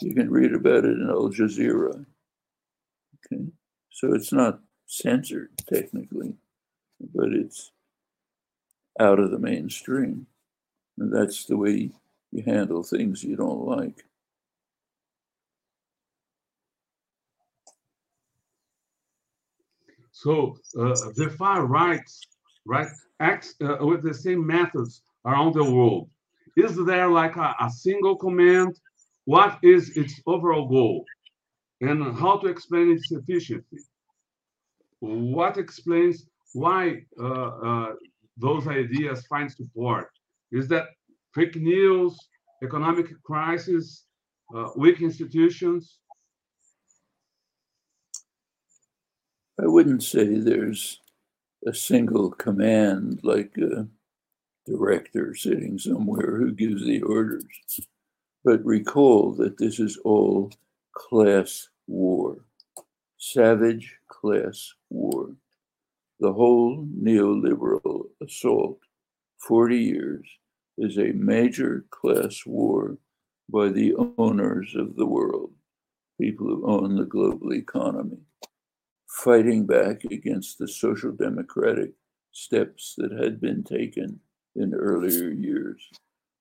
You 0.00 0.14
can 0.14 0.30
read 0.30 0.52
about 0.52 0.84
it 0.84 0.98
in 0.98 1.08
Al 1.08 1.30
Jazeera. 1.30 2.04
Okay. 3.32 3.44
So 3.90 4.14
it's 4.14 4.32
not 4.32 4.60
censored 4.86 5.50
technically, 5.72 6.34
but 7.14 7.32
it's 7.32 7.72
out 9.00 9.18
of 9.18 9.30
the 9.30 9.38
mainstream. 9.38 10.26
And 10.98 11.12
that's 11.12 11.44
the 11.44 11.56
way 11.56 11.90
you 12.32 12.42
handle 12.42 12.82
things 12.82 13.24
you 13.24 13.36
don't 13.36 13.66
like. 13.66 14.04
So 20.12 20.56
uh, 20.78 20.94
the 21.14 21.34
far 21.38 21.66
right, 21.66 22.10
right, 22.64 22.88
acts 23.20 23.54
uh, 23.62 23.76
with 23.80 24.02
the 24.02 24.14
same 24.14 24.46
methods 24.46 25.02
around 25.26 25.54
the 25.54 25.64
world. 25.64 26.08
Is 26.56 26.74
there 26.86 27.08
like 27.08 27.36
a, 27.36 27.54
a 27.60 27.70
single 27.70 28.16
command? 28.16 28.78
What 29.26 29.58
is 29.62 29.96
its 29.96 30.20
overall 30.24 30.68
goal? 30.68 31.04
And 31.80 32.16
how 32.16 32.38
to 32.38 32.46
explain 32.46 32.92
its 32.92 33.10
efficiency? 33.10 33.78
What 35.00 35.58
explains 35.58 36.26
why 36.54 37.02
uh, 37.20 37.48
uh, 37.68 37.92
those 38.36 38.66
ideas 38.68 39.26
find 39.26 39.50
support? 39.50 40.10
Is 40.52 40.68
that 40.68 40.86
fake 41.34 41.56
news, 41.56 42.16
economic 42.62 43.20
crisis, 43.24 44.06
uh, 44.56 44.70
weak 44.76 45.02
institutions? 45.02 45.98
I 49.60 49.66
wouldn't 49.66 50.04
say 50.04 50.38
there's 50.38 51.00
a 51.66 51.74
single 51.74 52.30
command 52.30 53.20
like 53.24 53.56
a 53.58 53.88
director 54.66 55.34
sitting 55.34 55.78
somewhere 55.78 56.36
who 56.36 56.52
gives 56.52 56.86
the 56.86 57.02
orders. 57.02 57.44
But 58.46 58.64
recall 58.64 59.32
that 59.32 59.58
this 59.58 59.80
is 59.80 59.98
all 60.04 60.52
class 60.94 61.68
war, 61.88 62.44
savage 63.18 63.96
class 64.06 64.72
war. 64.88 65.34
The 66.20 66.32
whole 66.32 66.86
neoliberal 66.96 68.04
assault, 68.24 68.78
40 69.46 69.76
years, 69.76 70.28
is 70.78 70.96
a 70.96 71.12
major 71.12 71.86
class 71.90 72.46
war 72.46 72.98
by 73.50 73.68
the 73.68 73.94
owners 74.16 74.76
of 74.76 74.94
the 74.94 75.06
world, 75.06 75.50
people 76.20 76.46
who 76.46 76.66
own 76.66 76.94
the 76.94 77.04
global 77.04 77.52
economy 77.52 78.20
fighting 79.08 79.66
back 79.66 80.04
against 80.04 80.58
the 80.58 80.68
social 80.68 81.10
democratic 81.10 81.90
steps 82.30 82.94
that 82.96 83.10
had 83.10 83.40
been 83.40 83.64
taken 83.64 84.20
in 84.54 84.72
earlier 84.72 85.30
years. 85.30 85.82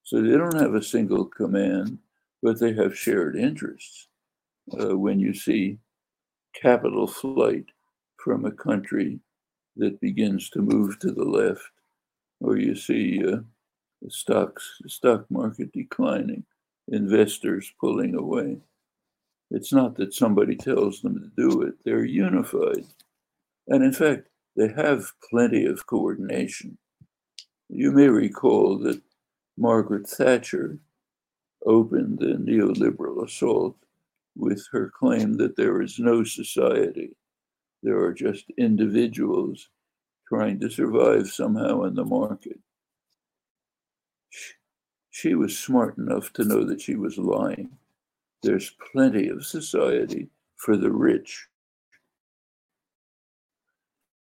So 0.05 0.21
they 0.21 0.37
don't 0.37 0.61
have 0.61 0.75
a 0.75 0.83
single 0.83 1.25
command, 1.25 1.97
but 2.43 2.59
they 2.59 2.73
have 2.73 2.97
shared 2.97 3.35
interests. 3.35 4.07
Uh, 4.79 4.95
when 4.97 5.19
you 5.19 5.33
see 5.33 5.79
capital 6.53 7.07
flight 7.07 7.65
from 8.17 8.45
a 8.45 8.51
country 8.51 9.19
that 9.77 9.99
begins 10.01 10.49
to 10.51 10.61
move 10.61 10.99
to 10.99 11.11
the 11.11 11.23
left, 11.25 11.71
or 12.39 12.57
you 12.57 12.75
see 12.75 13.23
uh, 13.25 13.37
the 14.03 14.11
stocks, 14.11 14.77
stock 14.87 15.25
market 15.31 15.71
declining, 15.73 16.43
investors 16.87 17.73
pulling 17.79 18.15
away. 18.15 18.57
It's 19.49 19.73
not 19.73 19.95
that 19.97 20.13
somebody 20.13 20.55
tells 20.55 21.01
them 21.01 21.19
to 21.19 21.31
do 21.35 21.63
it, 21.63 21.73
they're 21.83 22.05
unified. 22.05 22.85
And 23.67 23.83
in 23.83 23.91
fact, 23.91 24.27
they 24.55 24.67
have 24.67 25.11
plenty 25.29 25.65
of 25.65 25.87
coordination. 25.87 26.77
You 27.69 27.91
may 27.91 28.07
recall 28.07 28.77
that 28.79 29.01
Margaret 29.57 30.07
Thatcher 30.07 30.79
opened 31.65 32.19
the 32.19 32.35
neoliberal 32.35 33.25
assault 33.25 33.77
with 34.35 34.65
her 34.71 34.91
claim 34.97 35.33
that 35.37 35.55
there 35.55 35.81
is 35.81 35.97
no 35.97 36.23
society. 36.23 37.15
There 37.81 37.99
are 37.99 38.13
just 38.13 38.45
individuals 38.57 39.69
trying 40.27 40.59
to 40.59 40.69
survive 40.69 41.27
somehow 41.29 41.83
in 41.83 41.95
the 41.95 42.03
market. 42.05 42.59
She 45.11 45.35
was 45.35 45.57
smart 45.57 45.97
enough 45.97 46.33
to 46.33 46.43
know 46.43 46.65
that 46.65 46.81
she 46.81 46.95
was 46.95 47.17
lying. 47.17 47.69
There's 48.43 48.75
plenty 48.91 49.29
of 49.29 49.45
society 49.45 50.27
for 50.57 50.75
the 50.75 50.91
rich. 50.91 51.47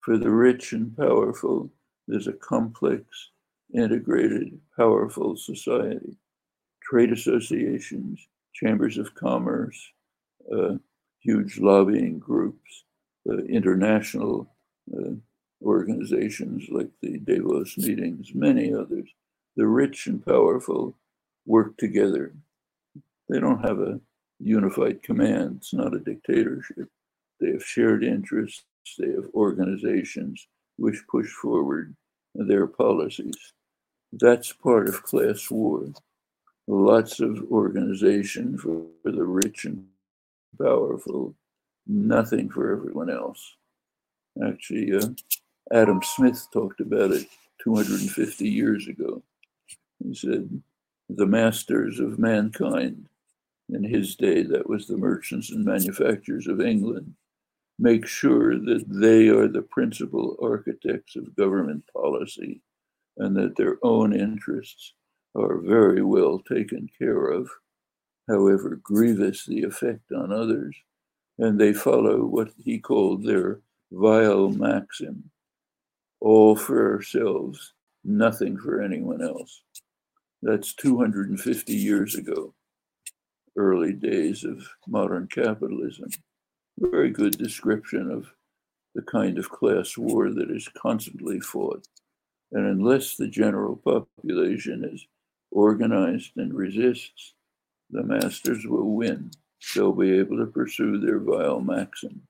For 0.01 0.17
the 0.17 0.29
rich 0.29 0.73
and 0.73 0.95
powerful, 0.95 1.71
there's 2.07 2.27
a 2.27 2.33
complex, 2.33 3.31
integrated, 3.73 4.60
powerful 4.78 5.36
society. 5.36 6.17
Trade 6.84 7.12
associations, 7.12 8.28
chambers 8.54 8.97
of 8.97 9.15
commerce, 9.15 9.80
uh, 10.56 10.75
huge 11.19 11.58
lobbying 11.60 12.19
groups, 12.19 12.84
uh, 13.30 13.38
international 13.45 14.47
uh, 14.95 15.12
organizations 15.63 16.67
like 16.69 16.89
the 17.01 17.17
Davos 17.19 17.78
meetings, 17.78 18.32
many 18.36 18.73
others. 18.73 19.10
The 19.56 19.65
rich 19.65 20.08
and 20.08 20.23
powerful 20.23 20.95
work 21.45 21.78
together 21.78 22.34
they 23.30 23.39
don't 23.39 23.65
have 23.65 23.80
a 23.80 23.99
unified 24.39 25.01
command. 25.01 25.58
It's 25.58 25.73
not 25.73 25.95
a 25.95 25.99
dictatorship. 25.99 26.89
They 27.39 27.51
have 27.51 27.63
shared 27.63 28.04
interests. 28.04 28.63
They 28.97 29.08
have 29.08 29.25
organizations 29.34 30.47
which 30.78 31.04
push 31.10 31.30
forward 31.30 31.95
their 32.36 32.67
policies. 32.67 33.54
That's 34.13 34.52
part 34.52 34.88
of 34.88 35.04
class 35.04 35.50
war. 35.50 35.86
Lots 36.67 37.19
of 37.19 37.43
organization 37.52 38.58
for, 38.58 38.86
for 39.04 39.12
the 39.12 39.24
rich 39.24 39.65
and 39.65 39.86
powerful, 40.60 41.36
nothing 41.88 42.50
for 42.50 42.71
everyone 42.71 43.10
else. 43.10 43.56
Actually, 44.45 44.95
uh, 44.95 45.08
Adam 45.71 46.02
Smith 46.04 46.48
talked 46.52 46.80
about 46.82 47.12
it 47.12 47.28
250 47.63 48.48
years 48.48 48.88
ago. 48.88 49.21
He 50.04 50.13
said, 50.13 50.62
The 51.10 51.26
masters 51.26 52.00
of 52.00 52.19
mankind 52.19 53.08
in 53.69 53.84
his 53.84 54.15
day, 54.15 54.43
that 54.43 54.69
was 54.69 54.88
the 54.88 54.98
merchants 54.98 55.52
and 55.52 55.65
manufacturers 55.65 56.48
of 56.48 56.62
England, 56.62 57.13
make 57.77 58.07
sure 58.07 58.57
that 58.57 58.85
they 58.88 59.27
are 59.27 59.47
the 59.47 59.61
principal 59.61 60.38
architects 60.41 61.15
of 61.15 61.35
government 61.35 61.83
policy 61.91 62.61
and 63.17 63.35
that 63.35 63.55
their 63.55 63.78
own 63.84 64.13
interests 64.13 64.93
are 65.36 65.57
very 65.57 66.01
well 66.01 66.39
taken 66.39 66.88
care 66.97 67.28
of, 67.28 67.49
however 68.30 68.80
grievous 68.82 69.45
the 69.45 69.63
effect 69.63 70.11
on 70.11 70.32
others. 70.32 70.76
And 71.38 71.59
they 71.59 71.73
follow 71.73 72.26
what 72.26 72.51
he 72.57 72.80
called 72.80 73.23
their 73.23 73.59
vile 73.91 74.49
maxim 74.49 75.30
all 76.21 76.55
for 76.55 76.93
ourselves, 76.93 77.73
nothing 78.03 78.57
for 78.57 78.82
anyone 78.82 79.21
else. 79.21 79.61
That's 80.41 80.73
250 80.73 81.73
years 81.73 82.15
ago 82.15 82.53
early 83.57 83.93
days 83.93 84.43
of 84.43 84.67
modern 84.88 85.28
capitalism. 85.28 86.09
Very 86.78 87.09
good 87.09 87.38
description 87.38 88.11
of 88.11 88.28
the 88.95 89.01
kind 89.01 89.38
of 89.38 89.49
class 89.49 89.97
war 89.97 90.32
that 90.32 90.49
is 90.49 90.67
constantly 90.69 91.39
fought. 91.39 91.88
And 92.51 92.65
unless 92.65 93.15
the 93.15 93.28
general 93.28 93.76
population 93.78 94.84
is 94.91 95.07
organized 95.51 96.32
and 96.38 96.53
resists, 96.53 97.34
the 97.89 98.03
masters 98.03 98.65
will 98.65 98.95
win. 98.95 99.32
They'll 99.73 99.93
be 99.93 100.17
able 100.17 100.38
to 100.38 100.45
pursue 100.45 100.99
their 100.99 101.19
vile 101.19 101.59
maxim. 101.59 102.21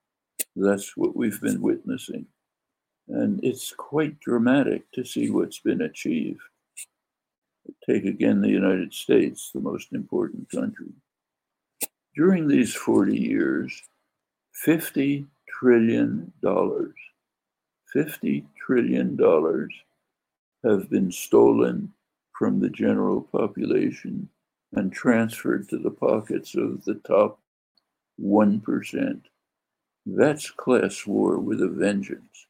That's 0.56 0.96
what 0.96 1.16
we've 1.16 1.42
been 1.42 1.62
witnessing. 1.62 2.28
And 3.08 3.44
it's 3.44 3.72
quite 3.72 4.20
dramatic 4.20 4.90
to 4.94 5.04
see 5.04 5.30
what's 5.30 5.60
been 5.60 5.82
achieved. 5.82 6.42
Take 7.88 8.06
again 8.06 8.42
the 8.42 8.50
United 8.50 8.94
States, 8.94 9.52
the 9.54 9.60
most 9.60 9.92
important 9.94 10.50
country. 10.50 10.94
During 12.16 12.48
these 12.48 12.74
40 12.74 13.18
years, 13.18 13.82
$50 14.64 15.26
trillion, 15.50 16.32
$50 16.44 18.46
trillion 18.66 19.70
have 20.64 20.90
been 20.90 21.12
stolen 21.12 21.92
from 22.38 22.60
the 22.60 22.70
general 22.70 23.22
population 23.22 24.30
and 24.74 24.92
transferred 24.92 25.70
to 25.70 25.78
the 25.78 25.92
pockets 25.92 26.56
of 26.56 26.84
the 26.86 26.96
top 27.08 27.40
1%. 28.22 29.22
That's 30.06 30.52
class 30.52 31.08
war 31.08 31.40
with 31.40 31.62
a 31.62 31.68
vengeance. 31.68 32.46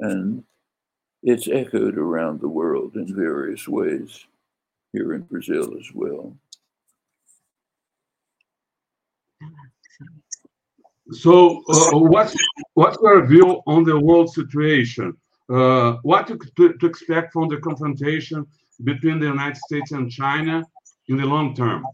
And 0.00 0.44
it's 1.22 1.48
echoed 1.48 1.98
around 1.98 2.40
the 2.40 2.48
world 2.48 2.96
in 2.96 3.14
various 3.14 3.68
ways, 3.68 4.24
here 4.92 5.14
in 5.14 5.22
Brazil 5.22 5.76
as 5.78 5.92
well. 5.94 6.36
Ah, 9.42 9.46
So, 11.12 11.62
uh, 11.68 11.98
what's 11.98 12.34
what's 12.74 12.96
your 13.02 13.26
view 13.26 13.60
on 13.66 13.84
the 13.84 13.98
world 14.00 14.32
situation? 14.32 15.16
Uh, 15.50 15.96
what 16.02 16.26
to, 16.28 16.38
to, 16.56 16.86
expect 16.86 17.34
from 17.34 17.48
the 17.48 17.58
confrontation 17.58 18.46
between 18.82 19.20
the 19.20 19.26
United 19.26 19.58
States 19.58 19.92
and 19.92 20.10
China 20.10 20.64
in 21.08 21.18
the 21.18 21.26
long 21.26 21.54
term? 21.54 21.84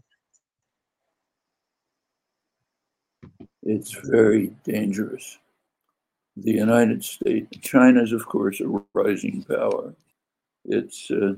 It's 3.63 3.91
very 3.91 4.53
dangerous. 4.63 5.37
The 6.37 6.53
United 6.53 7.03
States, 7.03 7.57
China 7.61 8.01
is, 8.03 8.13
of 8.13 8.25
course, 8.25 8.61
a 8.61 8.81
rising 8.93 9.43
power. 9.43 9.93
It's 10.63 11.11
uh, 11.11 11.33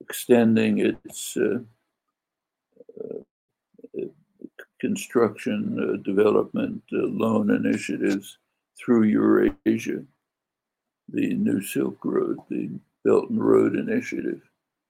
extending 0.00 0.78
its 0.78 1.36
uh, 1.36 1.60
construction, 4.80 5.78
uh, 5.78 6.02
development, 6.02 6.82
uh, 6.92 7.06
loan 7.06 7.50
initiatives 7.50 8.38
through 8.78 9.04
Eurasia, 9.04 10.02
the 11.08 11.34
New 11.34 11.60
Silk 11.60 12.04
Road, 12.04 12.38
the 12.48 12.70
Belt 13.04 13.30
and 13.30 13.44
Road 13.44 13.76
Initiative. 13.76 14.40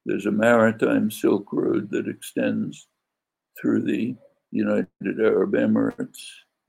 There's 0.06 0.26
a 0.26 0.32
maritime 0.32 1.10
Silk 1.10 1.52
Road 1.52 1.90
that 1.90 2.08
extends 2.08 2.88
through 3.60 3.82
the 3.82 4.14
United 4.50 5.20
Arab 5.20 5.52
Emirates, 5.52 6.24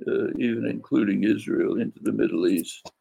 uh, 0.07 0.29
even 0.37 0.65
including 0.65 1.23
Israel, 1.23 1.79
into 1.79 1.99
the 2.01 2.11
Middle 2.11 2.47
East. 2.47 2.91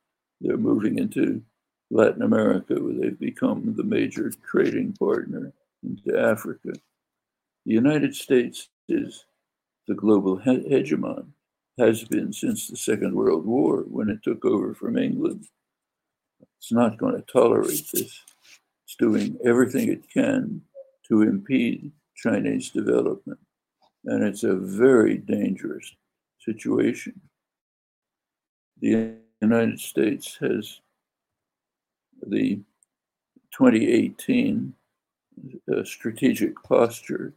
They're 0.41 0.57
moving 0.57 0.99
into 0.99 1.43
Latin 1.91 2.23
America, 2.23 2.75
where 2.75 2.95
they've 2.95 3.19
become 3.19 3.75
the 3.77 3.83
major 3.83 4.33
trading 4.49 4.93
partner 4.95 5.53
into 5.83 6.19
Africa. 6.19 6.73
The 7.67 7.73
United 7.73 8.15
States 8.15 8.69
is 8.89 9.25
the 9.89 9.95
global 9.95 10.37
he- 10.37 10.69
hegemon, 10.69 11.27
has 11.79 12.05
been 12.05 12.33
since 12.33 12.69
the 12.69 12.77
Second 12.77 13.15
World 13.15 13.47
War 13.47 13.85
when 13.89 14.11
it 14.11 14.23
took 14.23 14.45
over 14.45 14.75
from 14.75 14.99
England. 14.99 15.47
It's 16.59 16.73
not 16.73 16.99
going 16.99 17.17
to 17.17 17.33
tolerate 17.33 17.87
this. 17.93 18.21
It's 18.85 18.97
doing 18.99 19.39
everything 19.45 19.89
it 19.89 20.11
can 20.13 20.61
to 21.09 21.23
impede 21.23 21.91
Chinese 22.15 22.71
development. 22.71 23.41
And 24.05 24.23
it's 24.23 24.45
a 24.45 24.57
very 24.57 25.17
dangerous 25.17 25.95
situation. 26.39 27.19
The 28.81 29.15
United 29.41 29.81
States 29.81 30.37
has 30.41 30.81
the 32.27 32.57
2018 33.57 34.75
uh, 35.73 35.85
strategic 35.85 36.63
posture 36.63 37.33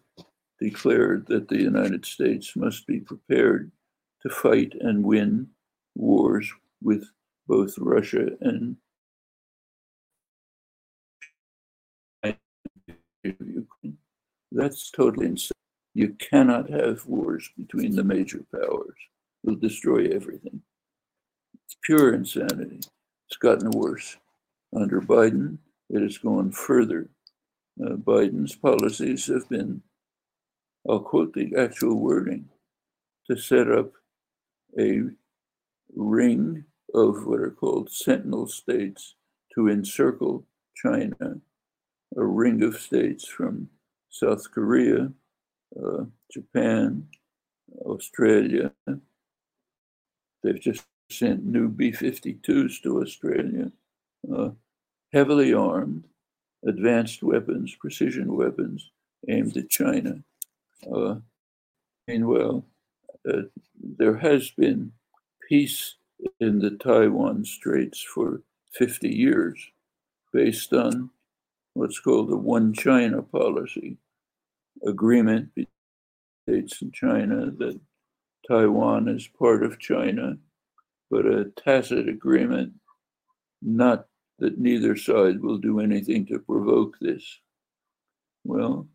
declared 0.64 1.28
that 1.28 1.49
the 1.49 1.61
United 1.61 2.05
States 2.05 2.55
must 2.55 2.88
be 2.88 2.99
prepared 3.01 3.70
to 4.22 4.30
fight 4.30 4.74
and 4.80 5.03
win 5.03 5.47
wars 5.93 6.49
with 6.82 7.03
both 7.47 7.74
Russia 7.78 8.30
and 8.39 8.78
Ukraine. 13.24 13.97
That's 14.53 14.89
totally 14.89 15.28
insane. 15.28 15.51
You 15.93 16.09
cannot 16.30 16.70
have 16.70 17.05
wars 17.05 17.49
between 17.57 17.95
the 17.95 18.03
major 18.03 18.41
powers. 18.53 18.99
It'll 19.43 19.57
destroy 19.57 20.07
everything. 20.07 20.61
It's 21.66 21.78
pure 21.84 22.14
insanity. 22.14 22.80
It's 23.28 23.38
gotten 23.38 23.72
worse. 23.72 24.18
Under 24.74 25.01
Biden, 25.01 25.57
it 25.89 26.01
has 26.01 26.18
gone 26.18 26.51
further. 26.51 27.09
Uh, 27.84 27.95
Biden's 27.95 28.55
policies 28.55 29.28
have 29.28 29.47
been 29.49 29.82
I'll 30.89 30.99
quote 30.99 31.34
the 31.34 31.53
actual 31.57 31.95
wording 31.95 32.49
to 33.29 33.38
set 33.38 33.71
up 33.71 33.91
a 34.77 35.01
ring 35.95 36.65
of 36.93 37.25
what 37.25 37.39
are 37.39 37.51
called 37.51 37.89
sentinel 37.89 38.47
states 38.47 39.15
to 39.55 39.69
encircle 39.69 40.45
China, 40.75 41.39
a 42.17 42.23
ring 42.23 42.63
of 42.63 42.79
states 42.79 43.25
from 43.25 43.69
South 44.09 44.51
Korea, 44.51 45.11
uh, 45.81 46.03
Japan, 46.31 47.07
Australia. 47.81 48.71
They've 50.43 50.59
just 50.59 50.84
sent 51.09 51.45
new 51.45 51.69
B 51.69 51.91
52s 51.91 52.81
to 52.84 53.01
Australia, 53.01 53.71
uh, 54.36 54.49
heavily 55.13 55.53
armed, 55.53 56.05
advanced 56.67 57.23
weapons, 57.23 57.75
precision 57.79 58.36
weapons 58.36 58.91
aimed 59.29 59.55
at 59.57 59.69
China. 59.69 60.23
Uh, 60.91 61.15
meanwhile, 62.07 62.65
uh, 63.29 63.43
there 63.97 64.17
has 64.17 64.51
been 64.51 64.91
peace 65.47 65.95
in 66.39 66.59
the 66.59 66.71
Taiwan 66.71 67.45
Straits 67.45 68.01
for 68.01 68.41
50 68.73 69.09
years 69.09 69.59
based 70.31 70.73
on 70.73 71.09
what's 71.73 71.99
called 71.99 72.29
the 72.29 72.38
One 72.38 72.73
China 72.73 73.21
policy 73.21 73.97
agreement 74.86 75.53
between 75.55 75.67
the 76.47 76.53
States 76.53 76.81
and 76.81 76.93
China 76.93 77.51
that 77.51 77.79
Taiwan 78.47 79.07
is 79.07 79.27
part 79.27 79.63
of 79.63 79.79
China, 79.79 80.38
but 81.09 81.25
a 81.25 81.45
tacit 81.57 82.09
agreement 82.09 82.73
not 83.61 84.07
that 84.39 84.57
neither 84.59 84.95
side 84.95 85.41
will 85.41 85.57
do 85.57 85.79
anything 85.79 86.25
to 86.25 86.39
provoke 86.39 86.97
this. 86.99 87.39
Well, 88.43 88.88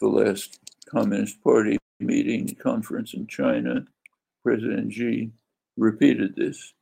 the 0.00 0.08
last 0.08 0.58
Communist 0.90 1.42
Party 1.42 1.78
meeting 2.00 2.54
conference 2.56 3.14
in 3.14 3.26
China, 3.26 3.84
President 4.42 4.92
Xi 4.92 5.30
repeated 5.76 6.34
this. 6.36 6.74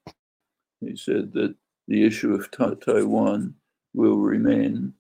He 0.81 0.97
said 0.97 1.33
that 1.35 1.55
the 1.89 2.05
issue 2.05 2.33
of 2.35 2.51
ta- 2.51 2.75
Taiwan 2.75 3.55
will 3.95 4.19
remain 4.19 4.95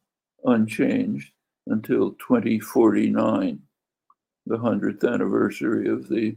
unchanged 0.44 1.32
until 1.66 2.12
2049, 2.12 3.60
the 4.46 4.56
100th 4.56 5.12
anniversary 5.12 5.88
of 5.88 6.08
the 6.08 6.36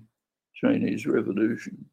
Chinese 0.56 1.06
Revolution. 1.06 1.86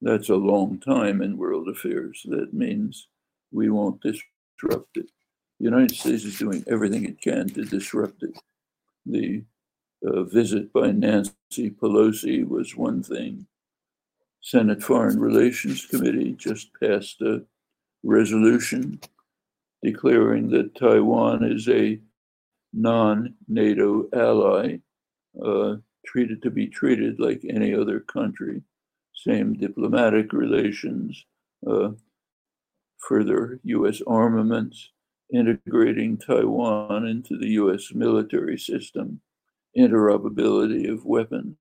That's 0.00 0.28
a 0.28 0.36
long 0.36 0.78
time 0.78 1.22
in 1.22 1.36
world 1.36 1.68
affairs. 1.68 2.24
That 2.28 2.54
means 2.54 3.08
we 3.52 3.68
won't 3.68 4.00
disrupt 4.00 4.96
it. 4.96 5.10
The 5.58 5.64
United 5.64 5.96
States 5.96 6.24
is 6.24 6.38
doing 6.38 6.64
everything 6.68 7.04
it 7.04 7.20
can 7.20 7.48
to 7.50 7.64
disrupt 7.64 8.22
it. 8.22 8.38
The 9.06 9.42
a 10.02 10.24
visit 10.24 10.72
by 10.72 10.92
Nancy 10.92 11.34
Pelosi 11.52 12.46
was 12.46 12.76
one 12.76 13.02
thing. 13.02 13.46
Senate 14.40 14.82
Foreign 14.82 15.18
Relations 15.18 15.86
Committee 15.86 16.32
just 16.32 16.70
passed 16.80 17.20
a 17.20 17.42
resolution 18.02 19.00
declaring 19.82 20.48
that 20.50 20.74
Taiwan 20.74 21.44
is 21.44 21.68
a 21.68 22.00
non 22.72 23.34
NATO 23.48 24.08
ally, 24.12 24.78
uh, 25.42 25.76
treated 26.06 26.42
to 26.42 26.50
be 26.50 26.66
treated 26.66 27.18
like 27.18 27.44
any 27.48 27.74
other 27.74 28.00
country, 28.00 28.62
same 29.14 29.54
diplomatic 29.54 30.32
relations, 30.32 31.24
uh, 31.66 31.90
further 32.98 33.60
US 33.64 34.00
armaments, 34.06 34.90
integrating 35.32 36.16
Taiwan 36.16 37.06
into 37.06 37.36
the 37.36 37.48
US 37.50 37.92
military 37.92 38.58
system 38.58 39.20
interoperability 39.76 40.90
of 40.90 41.04
weapons. 41.04 41.56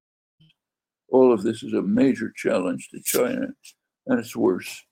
All 1.09 1.31
of 1.33 1.43
this 1.43 1.63
is 1.63 1.73
a 1.73 1.81
major 1.81 2.31
challenge 2.35 2.89
to 2.89 3.01
China, 3.03 3.47
and 4.07 4.19
it's 4.19 4.35
worse. 4.35 4.83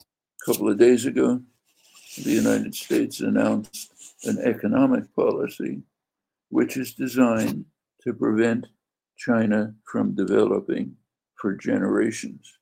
A 0.00 0.50
couple 0.50 0.70
of 0.70 0.78
days 0.78 1.04
ago, 1.04 1.42
the 2.16 2.30
United 2.30 2.74
States 2.74 3.20
announced 3.20 3.92
an 4.24 4.38
economic 4.38 5.14
policy 5.14 5.82
which 6.50 6.76
is 6.76 6.94
designed 6.94 7.64
to 8.02 8.14
prevent 8.14 8.66
China 9.16 9.74
from 9.84 10.14
developing 10.14 10.96
for 11.34 11.54
generations. 11.54 12.58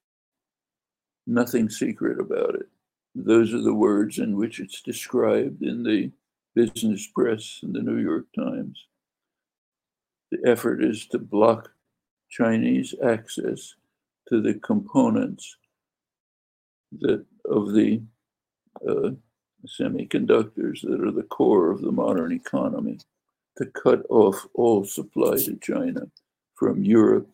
Nothing 1.26 1.70
secret 1.70 2.20
about 2.20 2.56
it. 2.56 2.66
Those 3.14 3.54
are 3.54 3.62
the 3.62 3.74
words 3.74 4.18
in 4.18 4.36
which 4.36 4.60
it's 4.60 4.82
described 4.82 5.62
in 5.62 5.82
the 5.82 6.10
business 6.54 7.06
press 7.14 7.60
and 7.62 7.74
the 7.74 7.82
New 7.82 7.98
York 7.98 8.26
Times. 8.36 8.86
The 10.42 10.50
effort 10.50 10.84
is 10.84 11.06
to 11.08 11.18
block 11.18 11.70
Chinese 12.28 12.94
access 13.02 13.74
to 14.28 14.42
the 14.42 14.54
components 14.54 15.56
that 17.00 17.24
of 17.46 17.72
the 17.72 18.02
uh, 18.86 19.10
semiconductors 19.66 20.82
that 20.82 21.00
are 21.00 21.12
the 21.12 21.26
core 21.30 21.70
of 21.70 21.80
the 21.80 21.92
modern 21.92 22.32
economy, 22.32 22.98
to 23.56 23.66
cut 23.66 24.04
off 24.10 24.46
all 24.54 24.84
supply 24.84 25.36
to 25.36 25.56
China 25.56 26.02
from 26.54 26.84
Europe, 26.84 27.28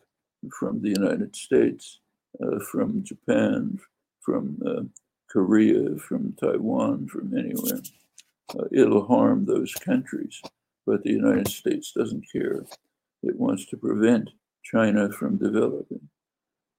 from 0.51 0.81
the 0.81 0.89
United 0.89 1.35
States, 1.35 1.99
uh, 2.41 2.59
from 2.59 3.03
Japan, 3.03 3.79
from 4.21 4.61
uh, 4.65 4.83
Korea, 5.29 5.97
from 5.97 6.33
Taiwan, 6.33 7.07
from 7.07 7.37
anywhere. 7.37 7.81
Uh, 8.57 8.65
it'll 8.71 9.05
harm 9.05 9.45
those 9.45 9.73
countries, 9.73 10.41
but 10.85 11.03
the 11.03 11.11
United 11.11 11.49
States 11.49 11.91
doesn't 11.91 12.25
care. 12.31 12.63
It 13.23 13.39
wants 13.39 13.65
to 13.67 13.77
prevent 13.77 14.31
China 14.63 15.11
from 15.11 15.37
developing. 15.37 16.09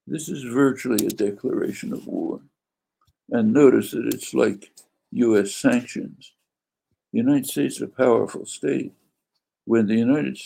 This 0.07 0.29
is 0.29 0.43
virtually 0.45 1.07
a 1.07 1.11
declaration 1.11 1.93
of 1.93 2.07
war. 2.07 2.41
And 3.31 3.53
notice 3.53 3.93
that 3.93 4.07
it's 4.07 4.35
like 4.35 4.71
US 5.13 5.55
sanctions. 5.55 6.33
The 7.13 7.19
United 7.19 7.47
States 7.47 7.77
is 7.77 7.83
a 7.83 7.89
powerful 7.89 8.45
state. 8.45 8.93
When 9.65 9.87
the 9.87 9.95
United 9.95 10.39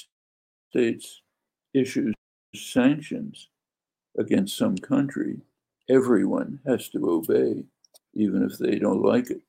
States 0.71 1.23
issues 1.75 2.15
sanctions 2.55 3.49
against 4.17 4.57
some 4.57 4.77
country, 4.77 5.41
everyone 5.91 6.61
has 6.67 6.89
to 6.91 7.11
obey, 7.11 7.65
even 8.15 8.45
if 8.45 8.59
they 8.59 8.79
don't 8.79 9.03
like 9.03 9.31
it. 9.31 9.43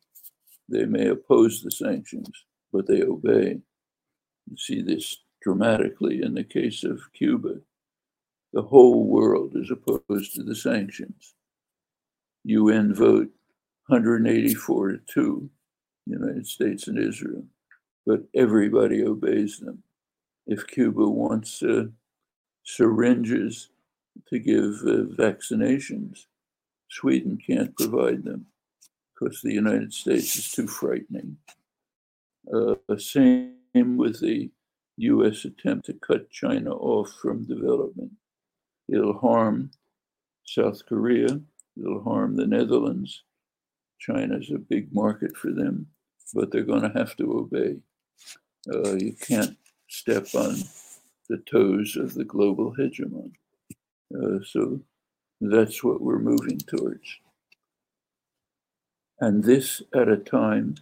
They 0.68 0.86
may 0.86 1.08
oppose 1.08 1.62
the 1.62 1.72
sanctions, 1.72 2.32
but 2.72 2.88
they 2.88 3.04
obey. 3.04 3.60
You 4.50 4.58
see 4.58 4.82
this 4.82 5.18
dramatically 5.42 6.22
in 6.22 6.34
the 6.34 6.44
case 6.44 6.84
of 6.84 7.02
Cuba. 7.14 7.56
The 8.54 8.62
whole 8.62 9.06
world 9.06 9.56
is 9.56 9.72
opposed 9.72 10.36
to 10.36 10.44
the 10.44 10.56
sanctions. 10.56 11.36
UN 12.46 12.94
vote 12.94 13.30
184 13.88 14.92
to 14.92 15.00
2, 15.08 15.50
United 16.08 16.48
States 16.48 16.88
and 16.88 16.98
Israel, 16.98 17.44
but 18.06 18.24
everybody 18.36 19.04
obeys 19.04 19.60
them. 19.60 19.84
If 20.48 20.66
Cuba 20.68 21.08
wants 21.08 21.62
uh, 21.62 21.86
syringes 22.64 23.70
to 24.30 24.40
give 24.40 24.82
uh, 24.84 25.14
vaccinations, 25.22 26.26
Sweden 26.90 27.38
can't 27.46 27.76
provide 27.78 28.24
them 28.24 28.48
because 29.14 29.42
the 29.42 29.54
United 29.54 29.94
States 29.94 30.36
is 30.36 30.52
too 30.52 30.68
frightening. 30.68 31.38
Uh, 32.52 32.76
same 32.98 33.54
with 33.74 34.20
the 34.22 34.50
US 35.00 35.46
attempt 35.46 35.86
to 35.86 35.94
cut 35.94 36.30
China 36.30 36.72
off 36.72 37.10
from 37.22 37.46
development. 37.46 38.12
It'll 38.88 39.18
harm 39.18 39.72
South 40.46 40.86
Korea, 40.86 41.40
it'll 41.78 42.04
harm 42.04 42.36
the 42.36 42.48
Netherlands, 42.48 43.24
China's 44.00 44.50
a 44.50 44.58
big 44.58 44.94
market 44.94 45.36
for 45.38 45.52
them, 45.52 45.88
but 46.34 46.52
they're 46.52 46.64
going 46.64 46.82
to 46.82 46.98
have 46.98 47.16
to 47.18 47.32
obey. 47.40 47.78
Uh, 48.74 48.96
you 48.96 49.14
can't 49.14 49.58
step 49.88 50.28
on 50.34 50.56
the 51.30 51.38
toes 51.38 51.96
of 51.96 52.14
the 52.14 52.26
global 52.26 52.74
hegemon. 52.78 53.32
Uh, 54.14 54.44
so 54.44 54.82
that's 55.40 55.84
what 55.84 56.02
we're 56.02 56.20
moving 56.20 56.58
towards. 56.58 57.18
And 59.20 59.44
this 59.44 59.82
at 59.94 60.08
a 60.08 60.18
time 60.18 60.76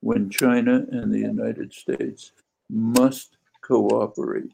when 0.00 0.30
China 0.30 0.84
and 0.90 1.12
the 1.12 1.20
United 1.20 1.72
States 1.72 2.32
must 2.68 3.36
cooperate, 3.62 4.52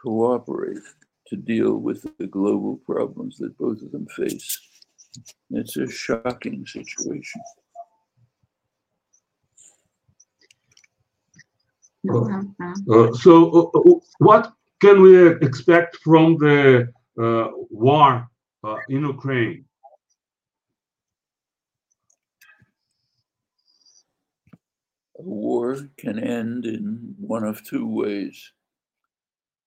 cooperate 0.00 0.82
to 1.28 1.36
deal 1.36 1.76
with 1.76 2.06
the 2.18 2.26
global 2.26 2.76
problems 2.86 3.36
that 3.38 3.56
both 3.58 3.82
of 3.82 3.92
them 3.92 4.06
face. 4.16 4.60
It's 5.50 5.76
a 5.76 5.88
shocking 5.90 6.66
situation. 6.66 7.42
Uh, 12.08 13.12
so, 13.14 13.70
uh, 13.74 13.78
uh, 13.78 13.94
what 14.18 14.52
can 14.80 15.02
we 15.02 15.28
expect 15.46 15.96
from 16.04 16.36
the 16.38 16.88
uh, 17.20 17.48
war 17.70 18.28
uh, 18.62 18.76
in 18.88 19.02
Ukraine? 19.06 19.65
A 25.18 25.22
war 25.22 25.78
can 25.96 26.18
end 26.18 26.66
in 26.66 27.14
one 27.18 27.44
of 27.44 27.64
two 27.64 27.86
ways. 27.86 28.52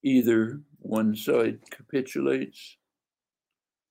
Either 0.04 0.62
one 0.80 1.16
side 1.16 1.60
capitulates 1.72 2.78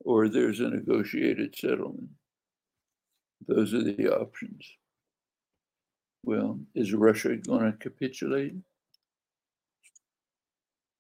or 0.01 0.29
there's 0.29 0.61
a 0.61 0.71
negotiated 0.71 1.55
settlement. 1.57 2.11
Those 3.47 3.75
are 3.75 3.83
the 3.83 4.09
options. 4.09 4.65
Well, 6.25 6.61
is 6.75 6.93
Russia 6.93 7.37
going 7.37 7.73
to 7.73 7.79
capitulate? 7.79 8.55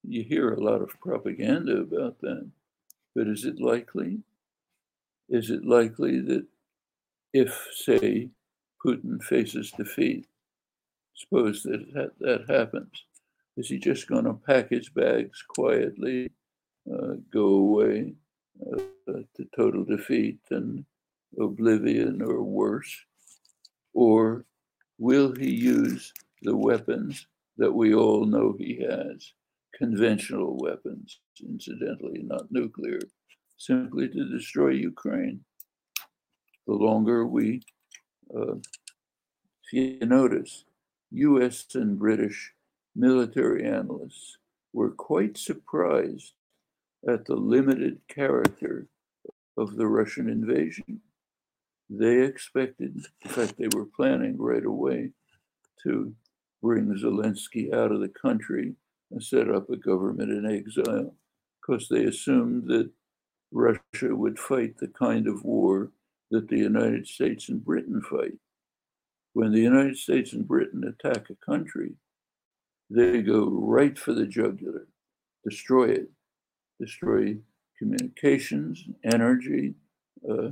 You 0.02 0.24
hear 0.24 0.52
a 0.52 0.62
lot 0.62 0.82
of 0.82 0.98
propaganda 1.00 1.78
about 1.78 2.20
that, 2.20 2.50
but 3.14 3.28
is 3.28 3.44
it 3.44 3.60
likely? 3.60 4.20
Is 5.28 5.50
it 5.50 5.64
likely 5.64 6.20
that 6.20 6.46
if, 7.32 7.68
say, 7.72 8.30
Putin 8.84 9.22
faces 9.22 9.70
defeat, 9.72 10.26
suppose 11.18 11.62
that 11.64 12.12
that, 12.20 12.44
happens, 12.48 13.04
is 13.56 13.68
he 13.68 13.78
just 13.78 14.06
going 14.06 14.24
to 14.24 14.34
pack 14.34 14.70
his 14.70 14.88
bags 14.88 15.42
quietly, 15.48 16.30
uh, 16.92 17.14
go 17.32 17.46
away, 17.46 18.14
uh, 18.64 18.80
to 19.06 19.44
total 19.56 19.84
defeat 19.84 20.38
and 20.50 20.84
oblivion 21.40 22.22
or 22.22 22.42
worse? 22.42 22.96
Or 23.94 24.44
will 24.98 25.34
he 25.34 25.50
use 25.50 26.12
the 26.42 26.56
weapons 26.56 27.26
that 27.56 27.72
we 27.72 27.94
all 27.94 28.24
know 28.24 28.54
he 28.56 28.80
has, 28.88 29.32
conventional 29.74 30.56
weapons, 30.56 31.18
incidentally, 31.42 32.22
not 32.22 32.50
nuclear, 32.50 33.00
simply 33.56 34.08
to 34.08 34.30
destroy 34.30 34.70
Ukraine? 34.70 35.40
The 36.68 36.74
longer 36.74 37.26
we, 37.26 37.62
uh, 38.36 38.54
if 38.54 39.72
you 39.72 39.98
notice, 40.06 40.64
US 41.10 41.66
and 41.74 41.98
British 41.98 42.52
military 42.94 43.64
analysts 43.64 44.38
were 44.72 44.90
quite 44.90 45.38
surprised 45.38 46.32
at 47.08 47.24
the 47.24 47.36
limited 47.36 48.00
character 48.08 48.88
of 49.56 49.76
the 49.76 49.86
Russian 49.86 50.28
invasion. 50.28 51.00
They 51.90 52.22
expected, 52.22 53.06
in 53.24 53.30
fact, 53.30 53.54
they 53.56 53.68
were 53.74 53.86
planning 53.86 54.36
right 54.38 54.64
away 54.64 55.12
to 55.84 56.14
bring 56.62 56.86
Zelensky 56.94 57.72
out 57.72 57.92
of 57.92 58.00
the 58.00 58.08
country 58.08 58.74
and 59.10 59.22
set 59.22 59.50
up 59.50 59.70
a 59.70 59.76
government 59.76 60.30
in 60.30 60.44
exile 60.44 61.14
because 61.60 61.88
they 61.88 62.04
assumed 62.04 62.66
that 62.68 62.90
Russia 63.50 64.14
would 64.14 64.38
fight 64.38 64.76
the 64.78 64.88
kind 64.88 65.26
of 65.26 65.44
war 65.44 65.90
that 66.30 66.48
the 66.48 66.58
United 66.58 67.06
States 67.06 67.48
and 67.48 67.64
Britain 67.64 68.02
fight. 68.02 68.34
When 69.38 69.52
the 69.52 69.60
United 69.60 69.96
States 69.96 70.32
and 70.32 70.48
Britain 70.48 70.82
attack 70.82 71.30
a 71.30 71.46
country, 71.46 71.92
they 72.90 73.22
go 73.22 73.48
right 73.48 73.96
for 73.96 74.12
the 74.12 74.26
jugular, 74.26 74.88
destroy 75.44 75.90
it, 75.90 76.10
destroy 76.80 77.36
communications, 77.78 78.84
energy, 79.04 79.74
uh, 80.28 80.48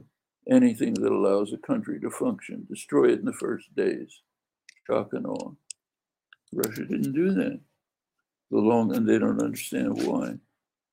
anything 0.49 0.95
that 0.95 1.11
allows 1.11 1.53
a 1.53 1.67
country 1.67 1.99
to 1.99 2.11
function. 2.13 2.65
Destroy 2.71 3.07
it 3.07 3.19
in 3.19 3.25
the 3.25 3.33
first 3.33 3.75
days. 3.75 4.21
Shock 4.87 5.15
and 5.15 5.27
awe. 5.27 5.51
Russia 6.53 6.85
didn't 6.85 7.13
do 7.13 7.35
that. 7.35 7.59
The 8.53 8.59
long, 8.59 8.95
and 8.95 9.05
they 9.09 9.19
don't 9.19 9.43
understand 9.43 10.01
why. 10.07 10.35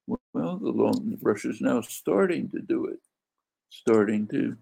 Well, 0.07 0.57
the 0.57 0.71
long, 0.71 1.15
Russia's 1.21 1.61
now 1.61 1.81
starting 1.81 2.49
to 2.55 2.59
do 2.59 2.87
it, 2.87 3.01
starting 3.69 4.27
to 4.29 4.57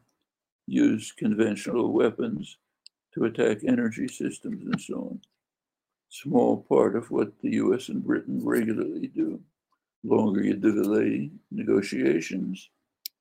use 0.68 1.14
conventional 1.14 1.94
weapons 1.94 2.58
to 3.14 3.26
attack 3.26 3.60
energy 3.68 4.08
systems 4.08 4.64
and 4.64 4.80
so 4.82 4.96
on. 4.96 5.22
Small 6.10 6.66
part 6.68 6.96
of 6.96 7.10
what 7.12 7.32
the 7.42 7.52
US 7.56 7.90
and 7.90 8.04
Britain 8.04 8.42
regularly 8.44 9.08
do 9.08 9.40
longer 10.04 10.44
you 10.44 10.56
delay 10.56 11.30
negotiations, 11.52 12.70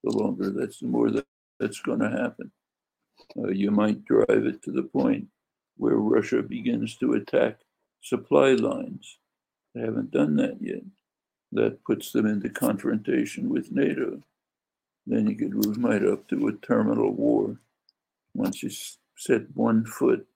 the 0.03 0.11
longer 0.11 0.51
that's 0.51 0.81
the 0.81 0.87
more 0.87 1.11
that, 1.11 1.27
that's 1.59 1.81
going 1.81 2.01
to 2.01 2.11
happen. 2.11 2.51
Uh, 3.39 3.49
you 3.49 3.71
might 3.71 4.05
drive 4.05 4.47
it 4.47 4.63
to 4.63 4.73
the 4.73 4.83
point 4.83 5.27
where 5.77 5.97
Russia 5.97 6.43
begins 6.43 6.97
to 6.97 7.15
attack 7.15 7.59
supply 8.01 8.53
lines. 8.53 9.19
They 9.75 9.83
haven't 9.83 10.11
done 10.11 10.37
that 10.37 10.59
yet. 10.61 10.83
That 11.53 11.85
puts 11.85 12.13
them 12.13 12.27
into 12.27 12.49
confrontation 12.49 13.49
with 13.49 13.73
NATO. 13.73 14.23
Then 15.07 15.27
you 15.29 15.37
could 15.37 15.55
move 15.55 15.83
right 15.83 16.05
up 16.05 16.29
to 16.29 16.49
a 16.49 16.53
terminal 16.53 17.11
war. 17.13 17.57
Once 18.35 18.63
you 18.63 18.71
set 19.21 19.43
one 19.55 19.85
foot 19.85 20.27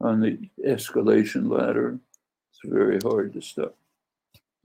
on 0.00 0.20
the 0.20 0.38
escalation 0.66 1.50
ladder, 1.50 1.98
it's 2.50 2.60
very 2.64 2.98
hard 3.00 3.34
to 3.34 3.42
stop 3.42 3.76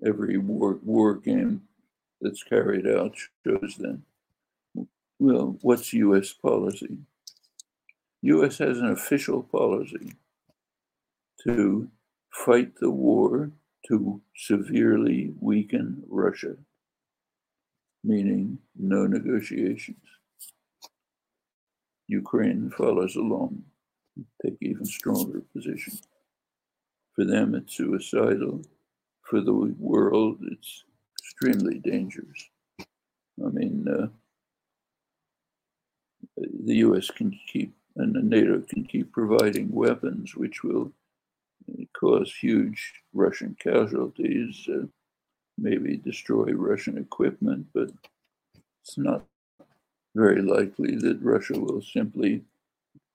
every 0.06 0.38
war, 0.38 0.80
war 0.84 1.16
game 1.16 1.62
that's 2.22 2.44
carried 2.44 2.88
out 2.88 3.14
shows 3.46 3.76
then, 3.78 4.02
well, 5.20 5.58
what's 5.62 5.92
US 5.92 6.32
policy? 6.32 6.98
U.S. 8.22 8.58
has 8.60 8.80
an 8.80 8.92
official 8.92 9.44
policy 9.44 10.14
to 11.44 11.90
fight 12.32 12.72
the 12.80 12.90
war 12.90 13.52
to 13.90 14.22
severely 14.36 15.34
weaken 15.42 16.04
Russia, 16.08 16.56
meaning 18.04 18.60
no 18.78 19.06
negotiations. 19.06 19.98
Ukraine 22.08 22.72
follows 22.78 23.16
along, 23.16 23.64
take 24.44 24.58
even 24.62 24.86
stronger 24.86 25.42
position. 25.54 25.98
For 27.14 27.26
them, 27.26 27.56
it's 27.56 27.76
suicidal. 27.76 28.62
For 29.24 29.42
the 29.42 29.54
world, 29.54 30.38
it's 30.52 30.84
extremely 31.22 31.80
dangerous. 31.80 32.50
I 32.80 33.50
mean, 33.52 33.88
uh, 33.88 34.08
the 36.38 36.76
U.S. 36.76 37.10
can 37.12 37.38
keep 37.48 37.74
and 37.98 38.14
the 38.14 38.22
NATO 38.22 38.62
can 38.62 38.86
keep 38.86 39.12
providing 39.12 39.72
weapons, 39.72 40.36
which 40.36 40.64
will 40.64 40.92
cause 42.00 42.34
huge 42.34 42.94
Russian 43.14 43.56
casualties, 43.60 44.68
uh, 44.72 44.86
maybe 45.58 45.98
destroy 45.98 46.52
Russian 46.54 46.98
equipment, 46.98 47.66
but 47.74 47.90
it's 48.84 48.98
not 48.98 49.24
very 50.18 50.42
likely 50.42 50.96
that 50.96 51.20
Russia 51.22 51.60
will 51.60 51.82
simply 51.82 52.42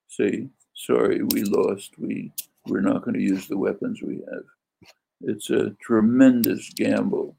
say, 0.09 0.47
sorry, 0.75 1.21
we 1.35 1.43
lost, 1.43 1.99
we, 1.99 2.33
we're 2.69 2.81
not 2.81 3.03
going 3.03 3.15
to 3.15 3.21
use 3.21 3.49
the 3.49 3.59
weapons 3.59 4.01
we 4.01 4.21
have. 4.31 4.45
It's 5.23 5.51
a 5.51 5.75
tremendous 5.83 6.71
gamble 6.71 7.37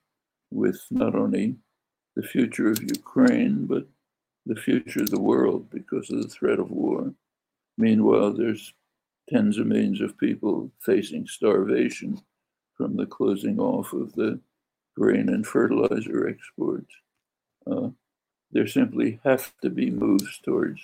with 0.51 0.81
not 0.91 1.15
only 1.15 1.55
the 2.17 2.23
future 2.23 2.69
of 2.69 2.83
Ukraine, 2.83 3.65
but 3.65 3.85
the 4.45 4.55
future 4.55 5.03
of 5.03 5.11
the 5.11 5.21
world 5.21 5.69
because 5.69 6.11
of 6.11 6.21
the 6.21 6.27
threat 6.27 6.59
of 6.59 6.69
war. 6.69 7.13
Meanwhile, 7.77 8.33
there's 8.33 8.73
tens 9.29 9.57
of 9.57 9.67
millions 9.67 10.01
of 10.01 10.17
people 10.17 10.69
facing 10.81 11.25
starvation 11.25 12.21
from 12.75 12.97
the 12.97 13.05
closing 13.05 13.59
off 13.59 13.93
of 13.93 14.11
the 14.13 14.39
grain 14.97 15.29
and 15.29 15.47
fertilizer 15.47 16.27
exports. 16.27 16.93
Uh, 17.65 17.89
there 18.53 18.67
simply 18.67 19.19
have 19.23 19.51
to 19.61 19.69
be 19.69 19.89
moves 19.89 20.39
towards 20.43 20.79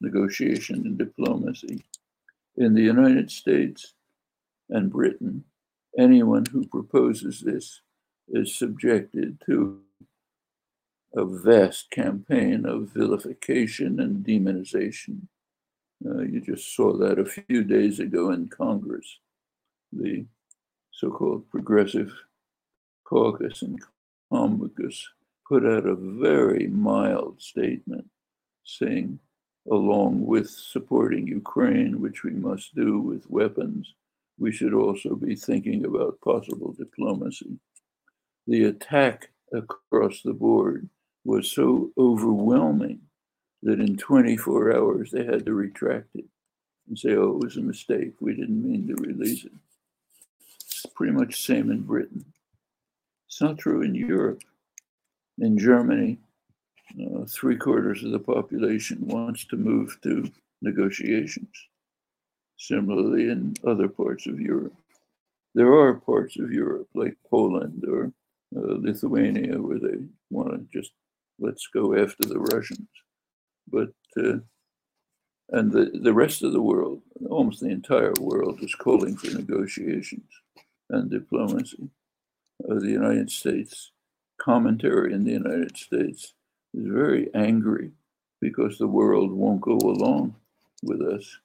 negotiation 0.00 0.86
and 0.86 0.98
diplomacy. 0.98 1.82
In 2.56 2.74
the 2.74 2.82
United 2.82 3.30
States 3.30 3.94
and 4.68 4.92
Britain, 4.92 5.44
anyone 5.98 6.44
who 6.46 6.66
proposes 6.66 7.40
this 7.40 7.80
is 8.28 8.54
subjected 8.54 9.42
to 9.46 9.80
a 11.16 11.24
vast 11.24 11.90
campaign 11.90 12.66
of 12.66 12.90
vilification 12.92 14.00
and 14.00 14.24
demonization. 14.24 15.22
Uh, 16.04 16.22
you 16.22 16.40
just 16.40 16.74
saw 16.74 16.92
that 16.96 17.18
a 17.18 17.24
few 17.24 17.62
days 17.64 18.00
ago 18.00 18.32
in 18.32 18.48
Congress. 18.48 19.18
The 19.92 20.26
so 20.90 21.10
called 21.10 21.48
Progressive 21.50 22.12
Caucus 23.04 23.62
and 23.62 23.80
Comicus 24.30 25.04
put 25.48 25.64
out 25.64 25.86
a 25.86 25.94
very 25.94 26.66
mild 26.68 27.40
statement 27.40 28.08
saying, 28.64 29.18
along 29.70 30.24
with 30.24 30.48
supporting 30.48 31.26
Ukraine, 31.26 32.00
which 32.00 32.22
we 32.24 32.32
must 32.32 32.74
do 32.74 32.98
with 32.98 33.30
weapons, 33.30 33.94
we 34.38 34.52
should 34.52 34.74
also 34.74 35.14
be 35.14 35.34
thinking 35.34 35.84
about 35.84 36.20
possible 36.20 36.72
diplomacy. 36.72 37.58
The 38.46 38.64
attack 38.64 39.30
across 39.52 40.22
the 40.22 40.32
board 40.32 40.88
was 41.24 41.50
so 41.50 41.90
overwhelming 41.96 43.00
that 43.62 43.80
in 43.80 43.96
24 43.96 44.76
hours 44.76 45.10
they 45.10 45.24
had 45.24 45.46
to 45.46 45.54
retract 45.54 46.08
it 46.14 46.26
and 46.88 46.98
say, 46.98 47.14
oh, 47.14 47.30
it 47.30 47.44
was 47.44 47.56
a 47.56 47.62
mistake. 47.62 48.12
We 48.20 48.34
didn't 48.34 48.62
mean 48.62 48.86
to 48.88 48.94
release 48.94 49.44
it. 49.44 49.52
It's 50.60 50.86
pretty 50.94 51.12
much 51.12 51.28
the 51.28 51.54
same 51.54 51.70
in 51.70 51.82
Britain. 51.82 52.26
It's 53.26 53.40
not 53.40 53.58
true 53.58 53.82
in 53.82 53.94
Europe. 53.94 54.42
In 55.38 55.58
Germany, 55.58 56.18
uh, 57.00 57.24
three 57.26 57.56
quarters 57.56 58.04
of 58.04 58.12
the 58.12 58.20
population 58.20 59.06
wants 59.06 59.44
to 59.46 59.56
move 59.56 59.98
to 60.02 60.30
negotiations. 60.62 61.48
Similarly, 62.56 63.30
in 63.30 63.54
other 63.66 63.88
parts 63.88 64.26
of 64.26 64.40
Europe, 64.40 64.74
there 65.54 65.72
are 65.72 65.94
parts 65.94 66.38
of 66.38 66.52
Europe 66.52 66.88
like 66.94 67.16
Poland 67.28 67.84
or 67.88 68.12
uh, 68.56 68.76
Lithuania 68.78 69.60
where 69.60 69.78
they 69.78 69.98
want 70.30 70.50
to 70.52 70.78
just 70.78 70.92
let's 71.40 71.66
go 71.66 71.96
after 71.96 72.28
the 72.28 72.38
Russians. 72.38 72.88
But 73.68 73.92
uh, 74.16 74.38
and 75.50 75.70
the, 75.70 75.90
the 76.02 76.12
rest 76.12 76.42
of 76.42 76.52
the 76.52 76.62
world, 76.62 77.02
almost 77.28 77.60
the 77.60 77.68
entire 77.68 78.14
world, 78.20 78.62
is 78.62 78.74
calling 78.74 79.16
for 79.16 79.30
negotiations 79.30 80.30
and 80.90 81.10
diplomacy. 81.10 81.90
Uh, 82.68 82.78
the 82.78 82.90
United 82.90 83.30
States 83.30 83.90
commentary 84.38 85.12
in 85.12 85.24
the 85.24 85.32
United 85.32 85.76
States 85.76 86.34
is 86.74 86.86
very 86.86 87.28
angry 87.34 87.90
because 88.40 88.78
the 88.78 88.86
world 88.86 89.32
won't 89.32 89.60
go 89.60 89.78
along 89.78 90.34
with 90.82 91.00
us. 91.00 91.38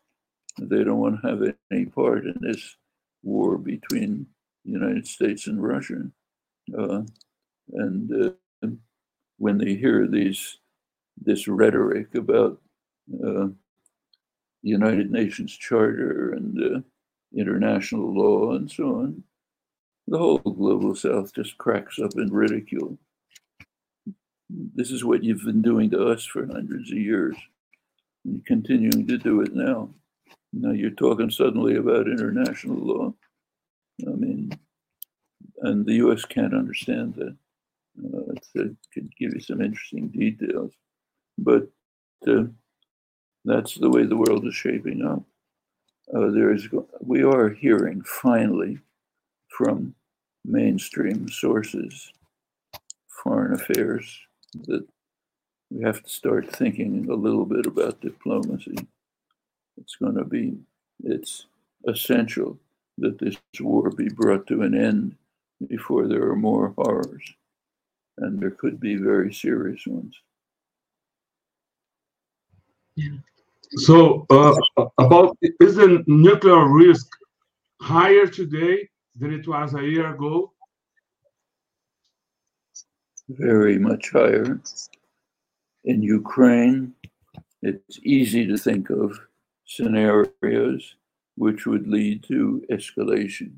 They 0.60 0.84
don't 0.84 1.00
want 1.00 1.22
to 1.22 1.28
have 1.28 1.56
any 1.72 1.86
part 1.86 2.26
in 2.26 2.36
this 2.42 2.76
war 3.24 3.58
between 3.58 4.28
the 4.66 4.72
United 4.72 5.08
States 5.08 5.48
and 5.48 5.62
Russia. 5.62 6.04
Uh, 6.78 7.02
and 7.74 8.36
uh, 8.64 8.68
when 9.38 9.58
they 9.58 9.76
hear 9.76 10.08
these 10.08 10.58
this 11.22 11.48
rhetoric 11.48 12.16
about 12.16 12.62
uh, 13.26 13.48
United 14.62 15.12
Nations 15.12 15.56
Charter 15.56 16.34
and 16.34 16.76
uh, 16.76 16.80
international 17.38 18.14
law 18.14 18.54
and 18.54 18.70
so 18.70 18.96
on, 19.00 19.24
the 20.10 20.18
whole 20.18 20.40
global 20.40 20.96
South 20.96 21.34
just 21.34 21.58
cracks 21.60 22.00
up 22.00 22.12
in 22.16 22.34
ridicule. 22.34 22.98
This 24.50 24.90
is 24.90 25.06
what 25.06 25.24
you've 25.24 25.46
been 25.46 25.62
doing 25.62 25.92
to 25.92 26.08
us 26.08 26.26
for 26.26 26.48
hundreds 26.48 26.92
of 26.92 26.98
years. 26.98 27.36
And 28.26 28.34
you're 28.34 28.44
continuing 28.46 29.06
to 29.08 29.18
do 29.20 29.42
it 29.42 29.54
now. 29.54 29.90
Now 30.52 30.72
you're 30.72 30.90
talking 30.90 31.30
suddenly 31.30 31.76
about 31.76 32.08
international 32.08 32.78
law. 32.78 33.14
I 34.08 34.16
mean, 34.16 34.52
and 35.62 35.86
the 35.86 35.96
US 36.06 36.26
can't 36.26 36.56
understand 36.56 37.14
that. 37.16 37.36
Uh, 38.04 38.34
it 38.56 38.76
could 38.94 39.16
give 39.18 39.34
you 39.34 39.42
some 39.42 39.62
interesting 39.62 40.08
details. 40.08 40.72
But 41.38 41.68
uh, 42.28 42.46
that's 43.46 43.76
the 43.76 43.90
way 43.90 44.06
the 44.06 44.18
world 44.18 44.48
is 44.48 44.56
shaping 44.56 45.06
up. 45.06 45.22
Uh, 46.12 46.32
there 46.32 46.52
is, 46.52 46.68
we 47.00 47.22
are 47.22 47.50
hearing 47.50 48.02
finally 48.02 48.80
from 49.50 49.94
mainstream 50.46 51.30
sources, 51.30 52.12
foreign 53.08 53.54
affairs, 53.54 54.20
that 54.66 54.86
we 55.70 55.84
have 55.84 56.04
to 56.04 56.10
start 56.10 56.50
thinking 56.50 57.08
a 57.10 57.14
little 57.14 57.46
bit 57.46 57.66
about 57.66 58.02
diplomacy. 58.02 58.78
It's 59.78 59.96
going 59.96 60.16
to 60.16 60.26
be, 60.26 60.58
it's 61.04 61.46
essential 61.88 62.58
that 62.98 63.20
this 63.20 63.38
war 63.60 63.90
be 63.92 64.10
brought 64.10 64.48
to 64.48 64.64
an 64.64 64.76
end 64.76 65.16
before 65.68 66.08
there 66.08 66.24
are 66.30 66.36
more 66.36 66.74
horrors. 66.78 67.24
And 68.18 68.40
there 68.40 68.52
could 68.52 68.80
be 68.80 68.96
very 68.96 69.34
serious 69.34 69.86
ones. 69.88 70.16
Yeah. 72.96 73.18
So, 73.78 74.26
uh, 74.30 74.56
about 74.98 75.38
is 75.62 75.76
the 75.76 76.04
nuclear 76.08 76.68
risk 76.68 77.08
higher 77.80 78.26
today 78.26 78.90
than 79.20 79.34
it 79.34 79.48
was 79.48 79.74
a 79.74 79.84
year 79.84 80.14
ago? 80.14 80.54
Very 83.28 83.78
much 83.78 84.12
higher. 84.12 84.60
In 85.84 86.02
Ukraine, 86.02 86.94
it's 87.62 88.00
easy 88.04 88.48
to 88.48 88.58
think 88.58 88.90
of 88.90 89.20
scenarios 89.66 90.96
which 91.36 91.66
would 91.66 91.88
lead 91.88 92.24
to 92.24 92.64
escalation. 92.72 93.52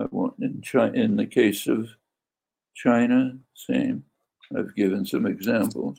I 0.00 0.04
want 0.10 0.34
in 0.40 0.62
China, 0.62 0.92
in 0.92 1.16
the 1.16 1.26
case 1.26 1.66
of 1.66 1.90
China, 2.74 3.36
same. 3.54 4.04
I've 4.56 4.74
given 4.74 5.04
some 5.04 5.26
examples. 5.26 5.98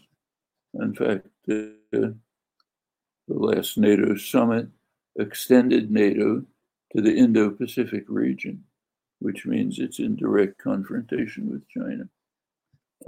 In 0.73 0.93
fact, 0.95 1.27
uh, 1.49 1.55
the 1.91 2.15
last 3.27 3.77
NATO 3.77 4.15
summit 4.15 4.67
extended 5.19 5.91
NATO 5.91 6.43
to 6.95 7.01
the 7.01 7.15
Indo 7.15 7.49
Pacific 7.49 8.03
region, 8.07 8.63
which 9.19 9.45
means 9.45 9.79
it's 9.79 9.99
in 9.99 10.15
direct 10.15 10.57
confrontation 10.57 11.49
with 11.49 11.67
China. 11.69 12.09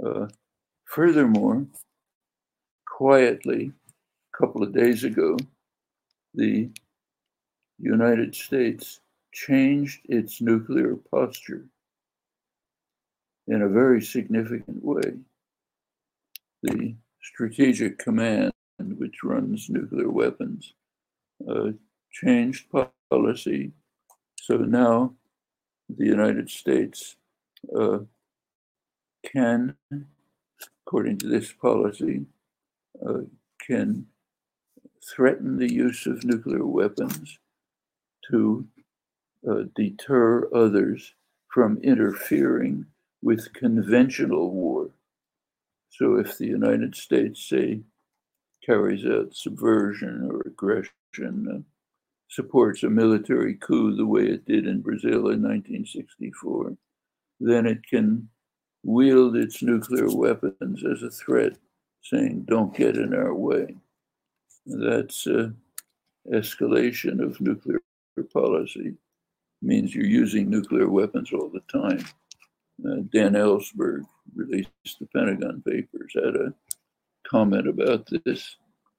Uh, 0.04 0.28
furthermore, 0.84 1.66
quietly, 2.86 3.72
a 4.34 4.38
couple 4.38 4.62
of 4.62 4.72
days 4.72 5.04
ago, 5.04 5.36
the 6.34 6.70
United 7.78 8.34
States 8.34 9.00
changed 9.32 10.00
its 10.08 10.40
nuclear 10.40 10.96
posture 11.10 11.64
in 13.48 13.62
a 13.62 13.68
very 13.68 14.00
significant 14.00 14.82
way. 14.82 15.14
The 16.62 16.94
Strategic 17.22 17.98
Command, 17.98 18.52
which 18.78 19.22
runs 19.22 19.68
nuclear 19.68 20.08
weapons, 20.08 20.72
uh, 21.48 21.72
changed 22.14 22.66
policy. 23.10 23.72
So 24.40 24.56
now 24.56 25.14
the 25.88 26.06
United 26.06 26.48
States 26.48 27.16
uh, 27.78 27.98
can, 29.24 29.76
according 30.86 31.18
to 31.18 31.28
this 31.28 31.52
policy, 31.52 32.26
uh, 33.06 33.22
can 33.60 34.06
threaten 35.02 35.58
the 35.58 35.72
use 35.72 36.06
of 36.06 36.24
nuclear 36.24 36.64
weapons 36.64 37.38
to 38.30 38.66
uh, 39.48 39.64
deter 39.74 40.48
others 40.54 41.14
from 41.48 41.78
interfering 41.82 42.86
with 43.22 43.52
conventional 43.52 44.50
war. 44.50 44.90
So 45.90 46.16
if 46.16 46.38
the 46.38 46.46
United 46.46 46.94
States, 46.96 47.48
say, 47.48 47.80
carries 48.64 49.04
out 49.06 49.34
subversion 49.34 50.28
or 50.30 50.40
aggression, 50.46 50.88
uh, 51.18 51.73
supports 52.34 52.82
a 52.82 52.90
military 52.90 53.54
coup 53.54 53.94
the 53.94 54.06
way 54.06 54.26
it 54.26 54.44
did 54.44 54.66
in 54.66 54.80
Brazil 54.80 55.28
in 55.30 55.42
1964, 55.42 56.76
then 57.40 57.66
it 57.66 57.86
can 57.88 58.28
wield 58.82 59.36
its 59.36 59.62
nuclear 59.62 60.08
weapons 60.14 60.84
as 60.84 61.02
a 61.02 61.10
threat, 61.10 61.56
saying, 62.02 62.42
don't 62.42 62.76
get 62.76 62.96
in 62.96 63.14
our 63.14 63.34
way. 63.34 63.76
That's 64.66 65.26
uh, 65.26 65.50
escalation 66.32 67.22
of 67.22 67.40
nuclear 67.40 67.80
policy. 68.32 68.94
means 69.62 69.94
you're 69.94 70.04
using 70.04 70.50
nuclear 70.50 70.88
weapons 70.88 71.32
all 71.32 71.48
the 71.48 71.62
time. 71.72 72.04
Uh, 72.84 73.02
Dan 73.12 73.34
Ellsberg 73.34 74.04
released 74.34 74.98
the 74.98 75.06
Pentagon 75.14 75.62
Papers, 75.66 76.12
had 76.14 76.34
a 76.34 76.54
comment 77.26 77.68
about 77.68 78.08
this. 78.24 78.56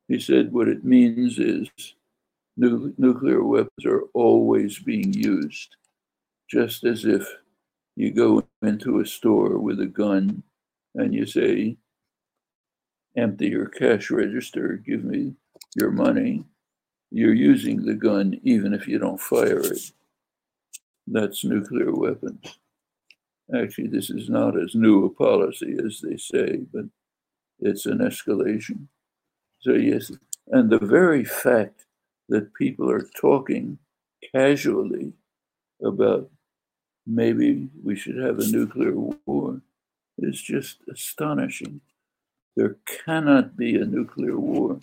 He 0.07 0.19
said 0.19 0.51
what 0.53 0.67
it 0.67 0.85
means 0.85 1.39
is 1.39 1.69
nu- 2.57 2.93
nuclear 2.97 3.43
weapons 3.43 3.85
are 3.85 4.03
always 4.13 4.79
being 4.79 5.13
used, 5.13 5.75
just 6.49 6.83
as 6.83 7.05
if 7.05 7.27
you 7.95 8.11
go 8.11 8.45
into 8.61 8.99
a 8.99 9.05
store 9.05 9.57
with 9.57 9.79
a 9.79 9.85
gun 9.85 10.43
and 10.95 11.13
you 11.13 11.25
say, 11.25 11.77
empty 13.17 13.47
your 13.47 13.67
cash 13.67 14.11
register, 14.11 14.81
give 14.85 15.03
me 15.03 15.33
your 15.75 15.91
money. 15.91 16.43
You're 17.11 17.33
using 17.33 17.85
the 17.85 17.93
gun 17.93 18.39
even 18.43 18.73
if 18.73 18.87
you 18.87 18.99
don't 18.99 19.19
fire 19.19 19.59
it. 19.59 19.91
That's 21.07 21.45
nuclear 21.45 21.93
weapons. 21.93 22.59
Actually, 23.55 23.87
this 23.87 24.09
is 24.09 24.27
not 24.27 24.59
as 24.59 24.73
new 24.73 25.05
a 25.05 25.09
policy 25.09 25.77
as 25.85 26.01
they 26.01 26.17
say, 26.17 26.61
but 26.73 26.85
it's 27.59 27.85
an 27.85 27.99
escalation. 27.99 28.87
So, 29.59 29.73
yes, 29.73 30.11
and 30.47 30.69
the 30.69 30.79
very 30.79 31.23
fact 31.23 31.84
that 32.29 32.53
people 32.53 32.89
are 32.89 33.07
talking 33.19 33.77
casually 34.33 35.13
about 35.83 36.29
maybe 37.05 37.69
we 37.83 37.95
should 37.95 38.17
have 38.17 38.39
a 38.39 38.47
nuclear 38.47 38.93
war 39.25 39.61
is 40.17 40.41
just 40.41 40.77
astonishing. 40.91 41.81
There 42.55 42.77
cannot 43.05 43.57
be 43.57 43.75
a 43.75 43.85
nuclear 43.85 44.39
war. 44.39 44.79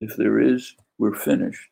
If 0.00 0.16
there 0.16 0.40
is, 0.40 0.74
we're 0.98 1.14
finished. 1.14 1.70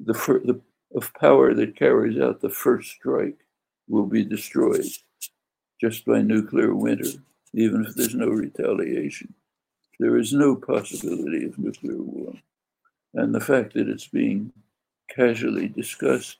The, 0.00 0.14
fir- 0.14 0.42
the 0.44 0.60
of 0.94 1.12
power 1.14 1.54
that 1.54 1.76
carries 1.76 2.18
out 2.20 2.40
the 2.40 2.48
first 2.48 2.90
strike 2.92 3.36
will 3.88 4.06
be 4.06 4.24
destroyed 4.24 4.86
just 5.80 6.04
by 6.04 6.22
nuclear 6.22 6.74
winter, 6.74 7.10
even 7.52 7.84
if 7.84 7.94
there's 7.94 8.14
no 8.14 8.28
retaliation. 8.28 9.34
There 9.98 10.16
is 10.16 10.32
no 10.32 10.54
possibility 10.56 11.44
of 11.44 11.58
nuclear 11.58 12.00
war. 12.00 12.34
And 13.14 13.34
the 13.34 13.40
fact 13.40 13.74
that 13.74 13.88
it's 13.88 14.06
being 14.06 14.52
casually 15.08 15.68
discussed 15.68 16.38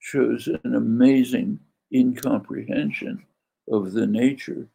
shows 0.00 0.48
an 0.64 0.74
amazing 0.74 1.58
incomprehension 1.92 3.24
of 3.70 3.92
the 3.92 4.06
nature 4.06 4.68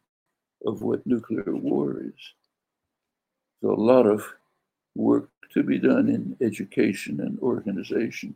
of 0.66 0.82
what 0.82 1.06
nuclear 1.06 1.54
war 1.54 2.00
is. 2.00 2.34
So 3.60 3.72
a 3.72 3.74
lot 3.74 4.06
of 4.06 4.24
work 4.94 5.30
to 5.52 5.62
be 5.62 5.78
done 5.78 6.08
in 6.08 6.36
education 6.44 7.20
and 7.20 7.38
organization. 7.40 8.34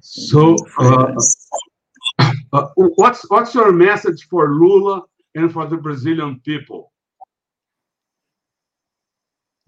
So, 0.00 0.56
uh, 0.78 1.14
uh, 2.52 2.66
what's 2.76 3.28
what's 3.30 3.54
your 3.54 3.72
message 3.72 4.26
for 4.28 4.54
Lula 4.54 5.02
and 5.34 5.52
for 5.52 5.66
the 5.66 5.76
Brazilian 5.76 6.40
people? 6.44 6.92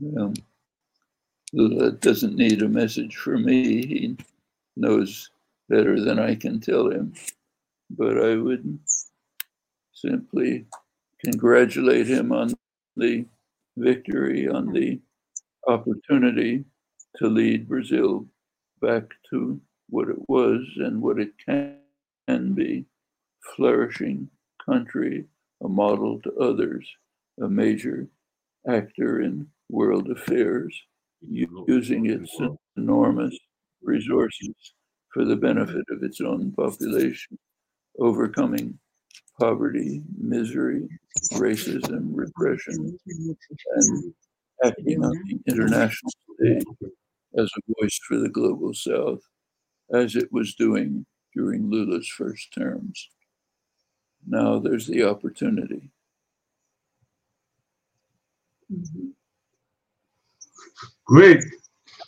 Well, 0.01 0.33
Lula 1.53 1.93
doesn't 1.93 2.37
need 2.37 2.63
a 2.63 2.69
message 2.69 3.17
from 3.17 3.45
me. 3.45 3.87
He 3.87 4.17
knows 4.77 5.31
better 5.69 6.01
than 6.01 6.19
I 6.19 6.37
can 6.37 6.59
tell 6.59 6.91
him. 6.91 7.13
But 7.91 8.19
I 8.19 8.37
would 8.37 8.79
simply 9.93 10.65
congratulate 11.23 12.07
him 12.07 12.33
on 12.33 12.55
the 12.97 13.27
victory, 13.77 14.49
on 14.49 14.73
the 14.73 15.01
opportunity 15.67 16.65
to 17.17 17.27
lead 17.27 17.69
Brazil 17.69 18.27
back 18.81 19.05
to 19.31 19.61
what 19.91 20.09
it 20.09 20.29
was 20.29 20.63
and 20.77 21.03
what 21.03 21.19
it 21.19 21.33
can 21.45 22.55
be 22.55 22.87
flourishing 23.55 24.31
country, 24.65 25.27
a 25.63 25.69
model 25.69 26.21
to 26.21 26.33
others, 26.37 26.89
a 27.43 27.49
major 27.49 28.07
actor 28.67 29.21
in 29.21 29.47
world 29.71 30.11
affairs, 30.11 30.79
using 31.23 32.07
its 32.07 32.37
enormous 32.77 33.37
resources 33.83 34.55
for 35.13 35.25
the 35.25 35.37
benefit 35.37 35.85
of 35.91 36.03
its 36.03 36.21
own 36.21 36.53
population, 36.53 37.39
overcoming 37.99 38.79
poverty, 39.39 40.03
misery, 40.19 40.87
racism, 41.33 42.11
repression, 42.13 42.99
and 43.07 44.15
acting 44.65 45.03
on 45.03 45.13
the 45.25 45.39
international 45.47 46.13
stage 46.35 46.65
as 47.39 47.51
a 47.57 47.75
voice 47.81 47.99
for 48.07 48.19
the 48.19 48.29
global 48.29 48.75
South, 48.75 49.21
as 49.93 50.17
it 50.17 50.33
was 50.33 50.55
doing 50.55 51.07
during 51.35 51.71
Lula's 51.71 52.09
first 52.09 52.53
terms. 52.53 53.09
Now 54.27 54.59
there's 54.59 54.87
the 54.87 55.05
opportunity. 55.05 55.91
Mm-hmm. 58.73 59.10
Great. 61.07 61.43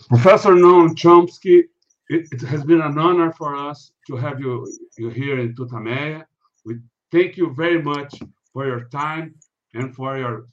Professor 0.09 0.51
Noam 0.51 0.91
Chomsky, 0.95 1.65
it, 2.09 2.29
it, 2.33 2.41
has 2.43 2.65
been 2.65 2.81
an 2.81 2.99
honor 2.99 3.33
for 3.33 3.57
us 3.57 3.93
to 4.07 4.17
have 4.17 4.41
you, 4.41 4.71
you 4.99 5.09
here 5.11 5.39
in 5.39 5.55
Tutaméia. 5.55 6.25
We 6.65 6.79
thank 7.11 7.37
you 7.37 7.55
very 7.55 7.81
much 7.83 8.15
for 8.53 8.67
your 8.67 8.85
time 8.91 9.35
and 9.75 9.95
for 9.95 10.19
your 10.19 10.49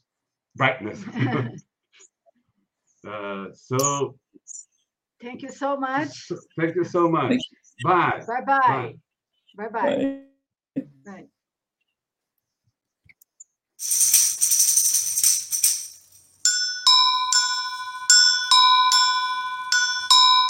brightness. 0.56 1.04
uh, 3.08 3.48
so, 3.54 4.16
thank 5.22 5.42
you 5.42 5.52
so 5.52 5.78
much. 5.78 6.32
Thank 6.58 6.76
you 6.76 6.84
so 6.84 7.10
much. 7.10 7.34
You. 7.34 7.40
Bye. 7.84 8.24
Bye-bye. 8.28 8.96
Bye-bye. 9.58 9.70
Bye. 9.72 10.22
Bye. 10.76 11.26
Bye. 13.78 14.16